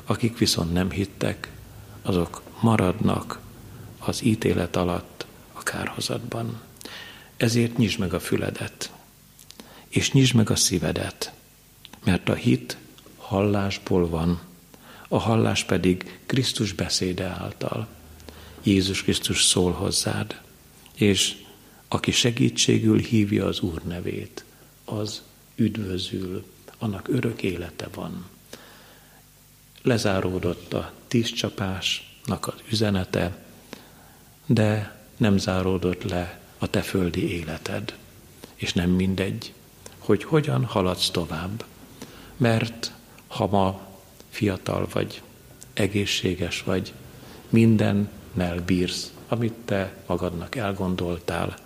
akik 0.04 0.38
viszont 0.38 0.72
nem 0.72 0.90
hittek, 0.90 1.50
azok 2.02 2.42
maradnak 2.60 3.40
az 3.98 4.24
ítélet 4.24 4.76
alatt 4.76 5.13
kárhozatban. 5.64 6.60
Ezért 7.36 7.76
nyisd 7.76 7.98
meg 7.98 8.14
a 8.14 8.20
füledet, 8.20 8.90
és 9.88 10.12
nyisd 10.12 10.34
meg 10.34 10.50
a 10.50 10.56
szívedet, 10.56 11.32
mert 12.04 12.28
a 12.28 12.34
hit 12.34 12.76
hallásból 13.16 14.08
van, 14.08 14.40
a 15.08 15.18
hallás 15.18 15.64
pedig 15.64 16.18
Krisztus 16.26 16.72
beszéde 16.72 17.24
által. 17.24 17.86
Jézus 18.62 19.02
Krisztus 19.02 19.44
szól 19.44 19.72
hozzád, 19.72 20.40
és 20.94 21.36
aki 21.88 22.10
segítségül 22.10 22.98
hívja 22.98 23.46
az 23.46 23.60
Úr 23.60 23.82
nevét, 23.82 24.44
az 24.84 25.22
üdvözül, 25.56 26.44
annak 26.78 27.08
örök 27.08 27.42
élete 27.42 27.88
van. 27.94 28.26
Lezáródott 29.82 30.72
a 30.72 30.92
tízcsapásnak 31.08 32.46
az 32.46 32.54
üzenete, 32.70 33.44
de 34.46 34.93
nem 35.16 35.38
záródott 35.38 36.02
le 36.02 36.40
a 36.58 36.66
te 36.66 36.80
földi 36.80 37.32
életed. 37.32 37.96
És 38.54 38.72
nem 38.72 38.90
mindegy, 38.90 39.52
hogy 39.98 40.24
hogyan 40.24 40.64
haladsz 40.64 41.10
tovább. 41.10 41.64
Mert 42.36 42.92
ha 43.26 43.46
ma 43.46 43.80
fiatal 44.30 44.88
vagy, 44.92 45.22
egészséges 45.72 46.62
vagy, 46.62 46.92
mindennel 47.48 48.60
bírsz, 48.66 49.12
amit 49.28 49.54
te 49.64 49.96
magadnak 50.06 50.56
elgondoltál, 50.56 51.56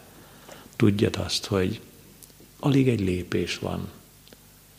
tudjad 0.77 1.17
azt, 1.17 1.47
hogy 1.47 1.81
alig 2.59 2.89
egy 2.89 3.01
lépés 3.01 3.59
van 3.59 3.91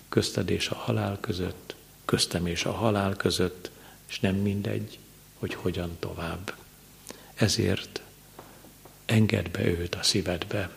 közted 0.10 0.50
és 0.50 0.70
a 0.70 0.76
halál 0.76 1.18
között, 1.20 1.76
köztem 2.06 2.46
és 2.46 2.66
a 2.66 2.72
halál 2.72 3.16
között, 3.16 3.72
és 4.08 4.20
nem 4.20 4.36
mindegy, 4.36 5.00
hogy 5.40 5.54
hogyan 5.54 5.96
tovább. 6.00 6.54
Ezért 7.36 8.02
engedd 9.10 9.52
be 9.52 9.66
őt 9.66 9.96
a 9.96 10.04
szívedbe, 10.04 10.70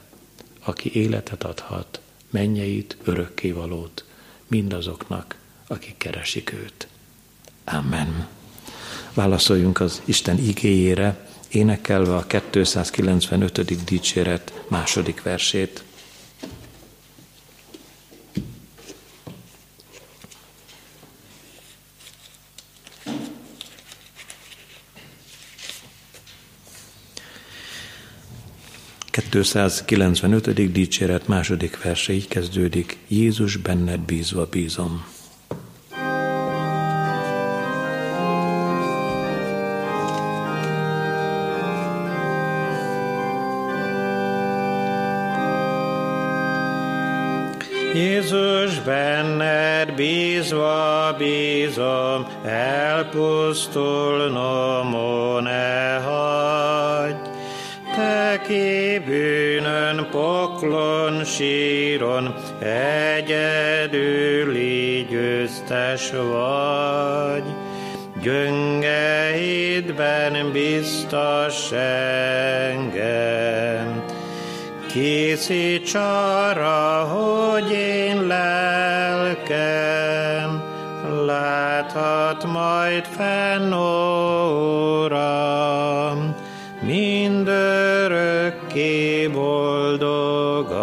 aki 0.64 0.94
életet 0.94 1.44
adhat, 1.44 2.00
mennyeit, 2.30 2.96
örökkévalót 3.04 4.04
mindazoknak, 4.46 5.36
akik 5.66 5.96
keresik 5.96 6.52
őt. 6.52 6.86
Amen. 7.64 8.28
Válaszoljunk 9.14 9.80
az 9.80 10.02
Isten 10.04 10.38
igéjére, 10.38 11.28
énekelve 11.48 12.16
a 12.16 12.26
295. 12.50 13.84
dicséret 13.84 14.64
második 14.68 15.22
versét. 15.22 15.84
295. 29.32 30.72
dicséret 30.72 31.28
második 31.28 31.82
verse 31.82 32.12
így 32.12 32.28
kezdődik. 32.28 32.98
Jézus 33.08 33.56
benned 33.56 34.00
bízva 34.00 34.46
bízom. 34.50 35.04
Jézus, 47.94 48.80
benned 48.80 49.94
bízva 49.94 51.14
bízom, 51.18 52.26
elpusztulnom, 52.44 55.42
ne 55.42 55.98
hagyj. 55.98 57.21
Te 58.42 58.48
ki 58.48 58.98
bűnön, 59.06 60.08
poklon, 60.10 61.24
síron, 61.24 62.34
egyedüli 63.18 64.26
győztes 65.10 66.10
vagy. 66.10 67.44
Gyöngeidben 68.22 68.92
biztos 70.52 71.72
engem, 72.72 74.04
Készíts 74.92 75.94
arra, 75.94 77.04
hogy 77.04 77.70
én 77.72 78.26
lelkem 78.26 79.82
láthat 81.26 82.44
majd 82.44 83.04
fenn, 83.04 83.72
Uram, 85.02 86.31
mindörökké 88.72 89.28
boldogan. 89.28 90.80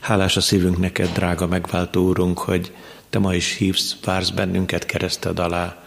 Hálás 0.00 0.36
a 0.36 0.40
szívünk 0.40 0.78
neked, 0.78 1.08
drága 1.12 1.46
megváltó 1.46 2.04
úrunk, 2.04 2.38
hogy 2.38 2.72
te 3.10 3.18
ma 3.18 3.34
is 3.34 3.56
hívsz, 3.56 3.96
vársz 4.04 4.30
bennünket 4.30 4.86
kereszted 4.86 5.38
alá, 5.38 5.84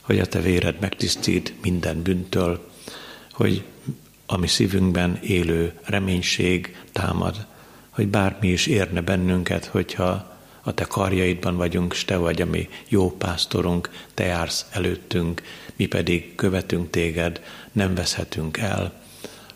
hogy 0.00 0.18
a 0.18 0.26
te 0.26 0.40
véred 0.40 0.80
megtisztít 0.80 1.54
minden 1.62 2.02
bűntől, 2.02 2.70
hogy 3.32 3.64
a 4.26 4.36
mi 4.36 4.46
szívünkben 4.46 5.18
élő 5.22 5.72
reménység 5.84 6.76
támad, 6.92 7.46
hogy 7.90 8.08
bármi 8.08 8.48
is 8.48 8.66
érne 8.66 9.00
bennünket, 9.00 9.64
hogyha 9.64 10.31
a 10.62 10.72
te 10.74 10.84
karjaidban 10.84 11.56
vagyunk, 11.56 11.92
és 11.92 12.04
te 12.04 12.16
vagy 12.16 12.42
a 12.42 12.46
mi 12.46 12.68
jó 12.88 13.10
pásztorunk, 13.10 13.90
te 14.14 14.24
jársz 14.24 14.66
előttünk, 14.70 15.42
mi 15.76 15.86
pedig 15.86 16.34
követünk 16.34 16.90
téged, 16.90 17.42
nem 17.72 17.94
veszhetünk 17.94 18.56
el, 18.56 18.92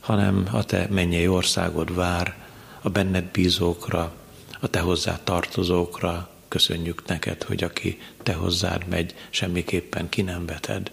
hanem 0.00 0.48
a 0.52 0.64
te 0.64 0.86
mennyei 0.90 1.28
országod 1.28 1.94
vár 1.94 2.36
a 2.80 2.88
benned 2.88 3.24
bízókra, 3.24 4.12
a 4.60 4.68
te 4.68 4.80
hozzá 4.80 5.20
tartozókra, 5.24 6.28
Köszönjük 6.48 7.06
neked, 7.06 7.42
hogy 7.42 7.64
aki 7.64 8.00
te 8.22 8.32
hozzád 8.34 8.86
megy, 8.86 9.14
semmiképpen 9.30 10.08
ki 10.08 10.22
nem 10.22 10.46
veted. 10.46 10.90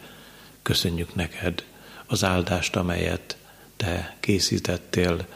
Köszönjük 0.61 1.15
neked 1.15 1.63
az 2.05 2.23
áldást, 2.23 2.75
amelyet 2.75 3.37
te 3.77 4.15
készítettél 4.19 5.27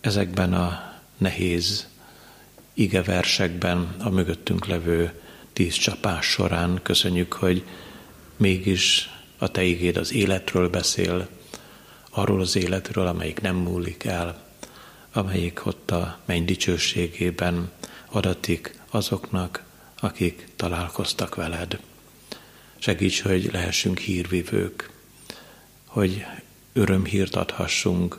ezekben 0.00 0.52
a 0.52 0.92
nehéz 1.18 1.88
igeversekben, 2.74 3.94
a 3.98 4.08
mögöttünk 4.08 4.66
levő 4.66 5.12
tíz 5.52 5.74
csapás 5.74 6.26
során. 6.26 6.80
Köszönjük, 6.82 7.32
hogy 7.32 7.64
mégis 8.36 9.10
a 9.38 9.50
te 9.50 9.62
igéd 9.62 9.96
az 9.96 10.12
életről 10.12 10.68
beszél, 10.68 11.28
arról 12.10 12.40
az 12.40 12.56
életről, 12.56 13.06
amelyik 13.06 13.40
nem 13.40 13.56
múlik 13.56 14.04
el, 14.04 14.42
amelyik 15.12 15.66
ott 15.66 15.90
a 15.90 16.18
menny 16.24 16.44
dicsőségében 16.44 17.70
adatik 18.10 18.78
azoknak, 18.90 19.64
akik 20.00 20.48
találkoztak 20.56 21.34
veled. 21.34 21.78
Segíts, 22.78 23.22
hogy 23.22 23.48
lehessünk 23.52 23.98
hírvivők, 23.98 24.90
hogy 25.86 26.24
örömhírt 26.72 27.34
adhassunk 27.34 28.18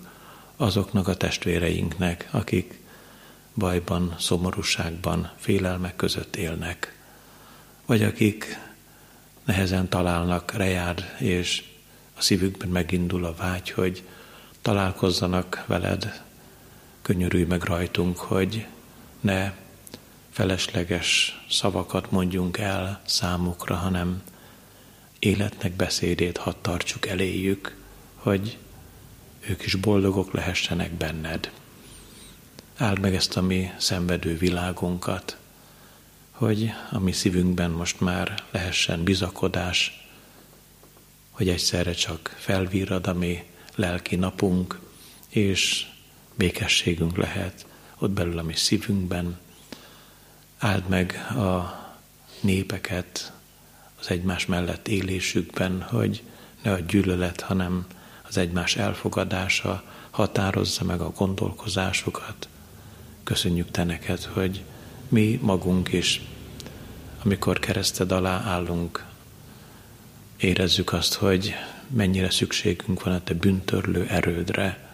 azoknak 0.55 1.07
a 1.07 1.15
testvéreinknek, 1.15 2.27
akik 2.31 2.79
bajban, 3.55 4.15
szomorúságban, 4.19 5.31
félelmek 5.37 5.95
között 5.95 6.35
élnek, 6.35 6.99
vagy 7.85 8.03
akik 8.03 8.59
nehezen 9.45 9.89
találnak 9.89 10.51
rejád, 10.51 11.15
és 11.19 11.63
a 12.17 12.21
szívükben 12.21 12.69
megindul 12.69 13.25
a 13.25 13.35
vágy, 13.35 13.69
hogy 13.69 14.03
találkozzanak 14.61 15.63
veled, 15.67 16.23
könyörülj 17.01 17.43
meg 17.43 17.63
rajtunk, 17.63 18.17
hogy 18.17 18.65
ne 19.19 19.53
felesleges 20.29 21.39
szavakat 21.49 22.11
mondjunk 22.11 22.57
el 22.57 23.01
számukra, 23.05 23.75
hanem 23.75 24.23
életnek 25.19 25.71
beszédét 25.71 26.37
hadd 26.37 26.55
tartsuk 26.61 27.07
eléjük, 27.07 27.75
hogy 28.15 28.57
ők 29.39 29.65
is 29.65 29.75
boldogok 29.75 30.33
lehessenek 30.33 30.91
benned. 30.91 31.51
Áld 32.77 32.99
meg 32.99 33.15
ezt 33.15 33.37
a 33.37 33.41
mi 33.41 33.71
szenvedő 33.77 34.37
világunkat, 34.37 35.37
hogy 36.31 36.71
a 36.91 36.99
mi 36.99 37.11
szívünkben 37.11 37.71
most 37.71 37.99
már 37.99 38.43
lehessen 38.51 39.03
bizakodás, 39.03 40.07
hogy 41.31 41.49
egyszerre 41.49 41.93
csak 41.93 42.35
felvírad 42.37 43.07
a 43.07 43.13
mi 43.13 43.43
lelki 43.75 44.15
napunk, 44.15 44.79
és 45.29 45.87
békességünk 46.33 47.17
lehet 47.17 47.65
ott 47.97 48.11
belül 48.11 48.39
a 48.39 48.43
mi 48.43 48.55
szívünkben, 48.55 49.39
áld 50.57 50.87
meg 50.87 51.13
a 51.29 51.79
népeket 52.39 53.33
az 53.99 54.09
egymás 54.09 54.45
mellett 54.45 54.87
élésükben, 54.87 55.81
hogy 55.81 56.23
ne 56.61 56.71
a 56.71 56.79
gyűlölet, 56.79 57.41
hanem 57.41 57.85
az 58.27 58.37
egymás 58.37 58.75
elfogadása 58.75 59.83
határozza 60.09 60.83
meg 60.83 61.01
a 61.01 61.09
gondolkozásukat. 61.09 62.47
Köszönjük 63.25 63.71
Te 63.71 63.83
neked, 63.83 64.23
hogy 64.23 64.63
mi 65.07 65.39
magunk 65.41 65.93
is, 65.93 66.21
amikor 67.23 67.59
kereszted 67.59 68.11
alá 68.11 68.41
állunk, 68.41 69.05
érezzük 70.37 70.93
azt, 70.93 71.13
hogy 71.13 71.53
mennyire 71.87 72.29
szükségünk 72.29 73.03
van 73.03 73.13
a 73.13 73.23
Te 73.23 73.33
bűntörlő 73.33 74.07
erődre, 74.07 74.89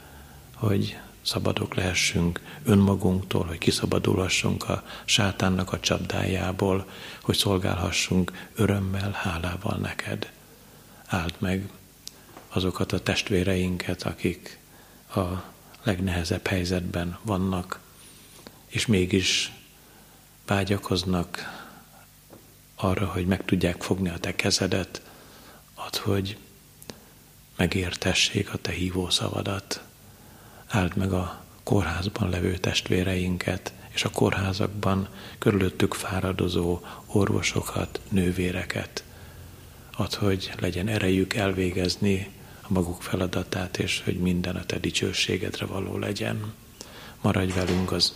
hogy 0.55 0.97
szabadok 1.21 1.75
lehessünk 1.75 2.41
önmagunktól, 2.63 3.45
hogy 3.45 3.57
kiszabadulhassunk 3.57 4.69
a 4.69 4.84
sátánnak 5.05 5.73
a 5.73 5.79
csapdájából, 5.79 6.89
hogy 7.21 7.36
szolgálhassunk 7.36 8.32
örömmel, 8.55 9.11
hálával 9.11 9.77
neked. 9.77 10.32
Áld 11.05 11.34
meg 11.38 11.69
azokat 12.49 12.91
a 12.91 13.03
testvéreinket, 13.03 14.03
akik 14.03 14.59
a 15.15 15.43
legnehezebb 15.84 16.47
helyzetben 16.47 17.17
vannak, 17.21 17.79
és 18.72 18.86
mégis 18.86 19.51
vágyakoznak 20.45 21.59
arra, 22.76 23.05
hogy 23.05 23.26
meg 23.26 23.45
tudják 23.45 23.82
fogni 23.82 24.09
a 24.09 24.17
te 24.17 24.36
kezedet, 24.36 25.01
ad, 25.74 25.95
hogy 25.95 26.38
megértessék 27.55 28.53
a 28.53 28.57
te 28.57 28.72
hívó 28.72 29.09
szavadat 29.09 29.84
áld 30.67 30.95
meg 30.95 31.13
a 31.13 31.43
kórházban 31.63 32.30
levő 32.30 32.57
testvéreinket, 32.57 33.74
és 33.89 34.03
a 34.03 34.09
kórházakban 34.09 35.07
körülöttük 35.38 35.93
fáradozó 35.93 36.80
orvosokat, 37.05 37.99
nővéreket. 38.09 39.03
Add, 39.91 40.15
hogy 40.15 40.51
legyen 40.59 40.88
erejük 40.88 41.34
elvégezni 41.34 42.32
a 42.61 42.74
maguk 42.74 43.01
feladatát, 43.01 43.78
és 43.78 44.01
hogy 44.05 44.17
minden 44.17 44.55
a 44.55 44.65
te 44.65 44.80
dicsőségedre 44.80 45.65
való 45.65 45.97
legyen. 45.97 46.53
Maradj 47.22 47.51
velünk 47.51 47.91
az, 47.91 48.13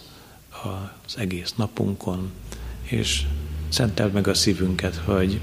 az 0.66 1.18
egész 1.18 1.54
napunkon, 1.56 2.32
és 2.82 3.24
szenteld 3.70 4.14
meg 4.14 4.28
a 4.28 4.34
szívünket, 4.34 4.96
hogy 4.96 5.40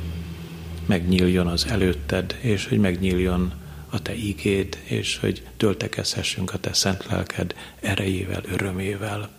megnyíljon 0.86 1.46
az 1.46 1.66
előtted, 1.66 2.38
és 2.40 2.66
hogy 2.66 2.78
megnyíljon 2.78 3.52
a 3.90 4.02
Te 4.02 4.14
ígéd, 4.14 4.78
és 4.84 5.18
hogy 5.18 5.42
töltekezhessünk 5.56 6.52
a 6.52 6.58
Te 6.58 6.72
szent 6.72 7.06
lelked 7.06 7.54
erejével, 7.80 8.42
örömével. 8.44 9.30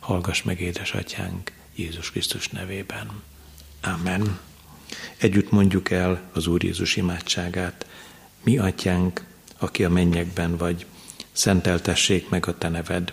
Hallgass 0.00 0.42
meg, 0.42 0.60
édesatyánk, 0.60 1.52
Jézus 1.74 2.10
Krisztus 2.10 2.48
nevében. 2.48 3.10
Amen. 3.82 4.38
Együtt 5.16 5.50
mondjuk 5.50 5.90
el 5.90 6.20
az 6.32 6.46
Úr 6.46 6.64
Jézus 6.64 6.96
imádságát. 6.96 7.86
Mi, 8.42 8.58
atyánk, 8.58 9.24
aki 9.58 9.84
a 9.84 9.90
mennyekben 9.90 10.56
vagy, 10.56 10.86
szenteltessék 11.32 12.28
meg 12.28 12.46
a 12.46 12.58
Te 12.58 12.68
neved, 12.68 13.12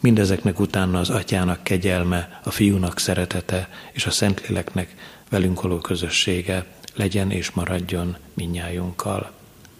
Mindezeknek 0.00 0.60
utána 0.60 0.98
az 0.98 1.10
atyának 1.10 1.62
kegyelme, 1.62 2.40
a 2.44 2.50
fiúnak 2.50 2.98
szeretete 2.98 3.68
és 3.92 4.06
a 4.06 4.10
Szentléleknek 4.10 4.94
velünk 5.30 5.62
való 5.62 5.78
közössége 5.78 6.66
legyen 6.94 7.30
és 7.30 7.50
maradjon 7.50 8.16
minnyájunkkal. 8.34 9.30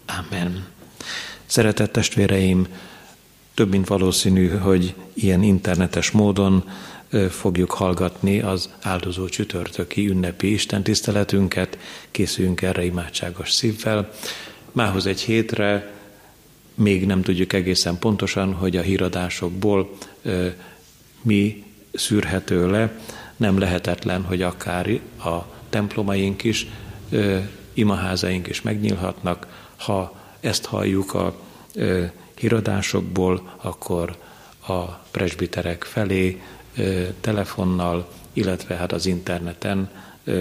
Amen. 0.05 0.67
Szeretett 1.45 1.91
testvéreim, 1.91 2.67
több 3.53 3.69
mint 3.69 3.87
valószínű, 3.87 4.47
hogy 4.47 4.93
ilyen 5.13 5.43
internetes 5.43 6.11
módon 6.11 6.69
fogjuk 7.29 7.71
hallgatni 7.71 8.39
az 8.41 8.69
áldozó 8.81 9.29
csütörtöki 9.29 10.07
ünnepi 10.07 10.51
Isten 10.51 10.83
tiszteletünket, 10.83 11.77
készüljünk 12.11 12.61
erre 12.61 12.85
imádságos 12.85 13.51
szívvel. 13.51 14.09
Mához 14.71 15.05
egy 15.05 15.21
hétre 15.21 15.91
még 16.79 17.05
nem 17.05 17.21
tudjuk 17.21 17.53
egészen 17.53 17.99
pontosan, 17.99 18.53
hogy 18.53 18.77
a 18.77 18.81
híradásokból 18.81 19.89
mi 21.21 21.63
szűrhető 21.93 22.69
le. 22.69 22.99
Nem 23.37 23.57
lehetetlen, 23.57 24.23
hogy 24.23 24.41
akár 24.41 24.99
a 25.23 25.37
templomaink 25.69 26.43
is, 26.43 26.67
imaházaink 27.73 28.47
is 28.47 28.61
megnyílhatnak. 28.61 29.47
Ha 29.77 30.15
ezt 30.39 30.65
halljuk 30.65 31.13
a 31.13 31.35
híradásokból, 32.39 33.53
akkor 33.61 34.17
a 34.67 34.81
presbiterek 35.11 35.83
felé 35.83 36.41
telefonnal, 37.21 38.09
illetve 38.33 38.75
hát 38.75 38.91
az 38.91 39.05
interneten 39.05 39.89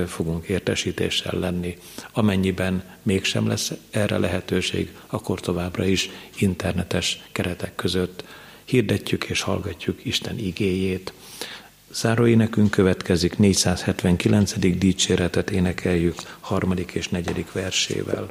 fogunk 0.07 0.47
értesítéssel 0.49 1.39
lenni. 1.39 1.79
Amennyiben 2.13 2.83
mégsem 3.03 3.47
lesz 3.47 3.73
erre 3.91 4.19
lehetőség, 4.19 4.93
akkor 5.07 5.41
továbbra 5.41 5.85
is 5.85 6.11
internetes 6.39 7.23
keretek 7.33 7.75
között 7.75 8.25
hirdetjük 8.65 9.25
és 9.25 9.41
hallgatjuk 9.41 10.05
Isten 10.05 10.39
igéjét. 10.39 11.13
Zárói 11.93 12.35
nekünk 12.35 12.71
következik 12.71 13.39
479. 13.39 14.79
dicséretet 14.79 15.51
énekeljük 15.51 16.15
harmadik 16.41 16.91
és 16.93 17.09
negyedik 17.09 17.53
versével. 17.53 18.31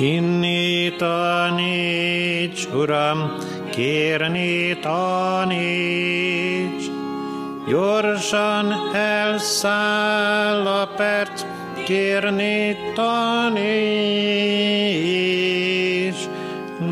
Hinni 0.00 0.96
taníts, 0.96 2.64
Uram, 2.72 3.36
kérni 3.70 4.78
taníts, 4.80 6.84
gyorsan 7.68 8.72
elszáll 8.94 10.66
a 10.66 10.88
perc, 10.96 11.44
kérni 11.84 12.76
taníts. 12.94 13.68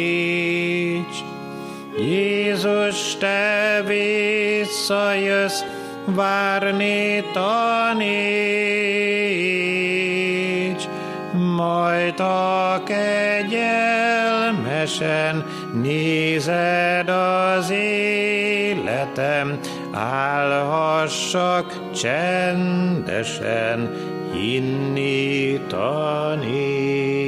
Jézus, 1.99 3.17
te 3.19 3.83
visszajössz, 3.87 5.65
várni 6.05 7.25
taníts, 7.33 8.09
majd 11.57 12.21
a 12.21 12.83
kegyelmesen 12.87 14.15
nézed 15.83 17.09
az 17.09 17.71
életem, 18.91 19.59
állhassak 19.93 21.91
csendesen, 21.95 23.91
hinni 24.33 25.61
taníts. 25.69 27.21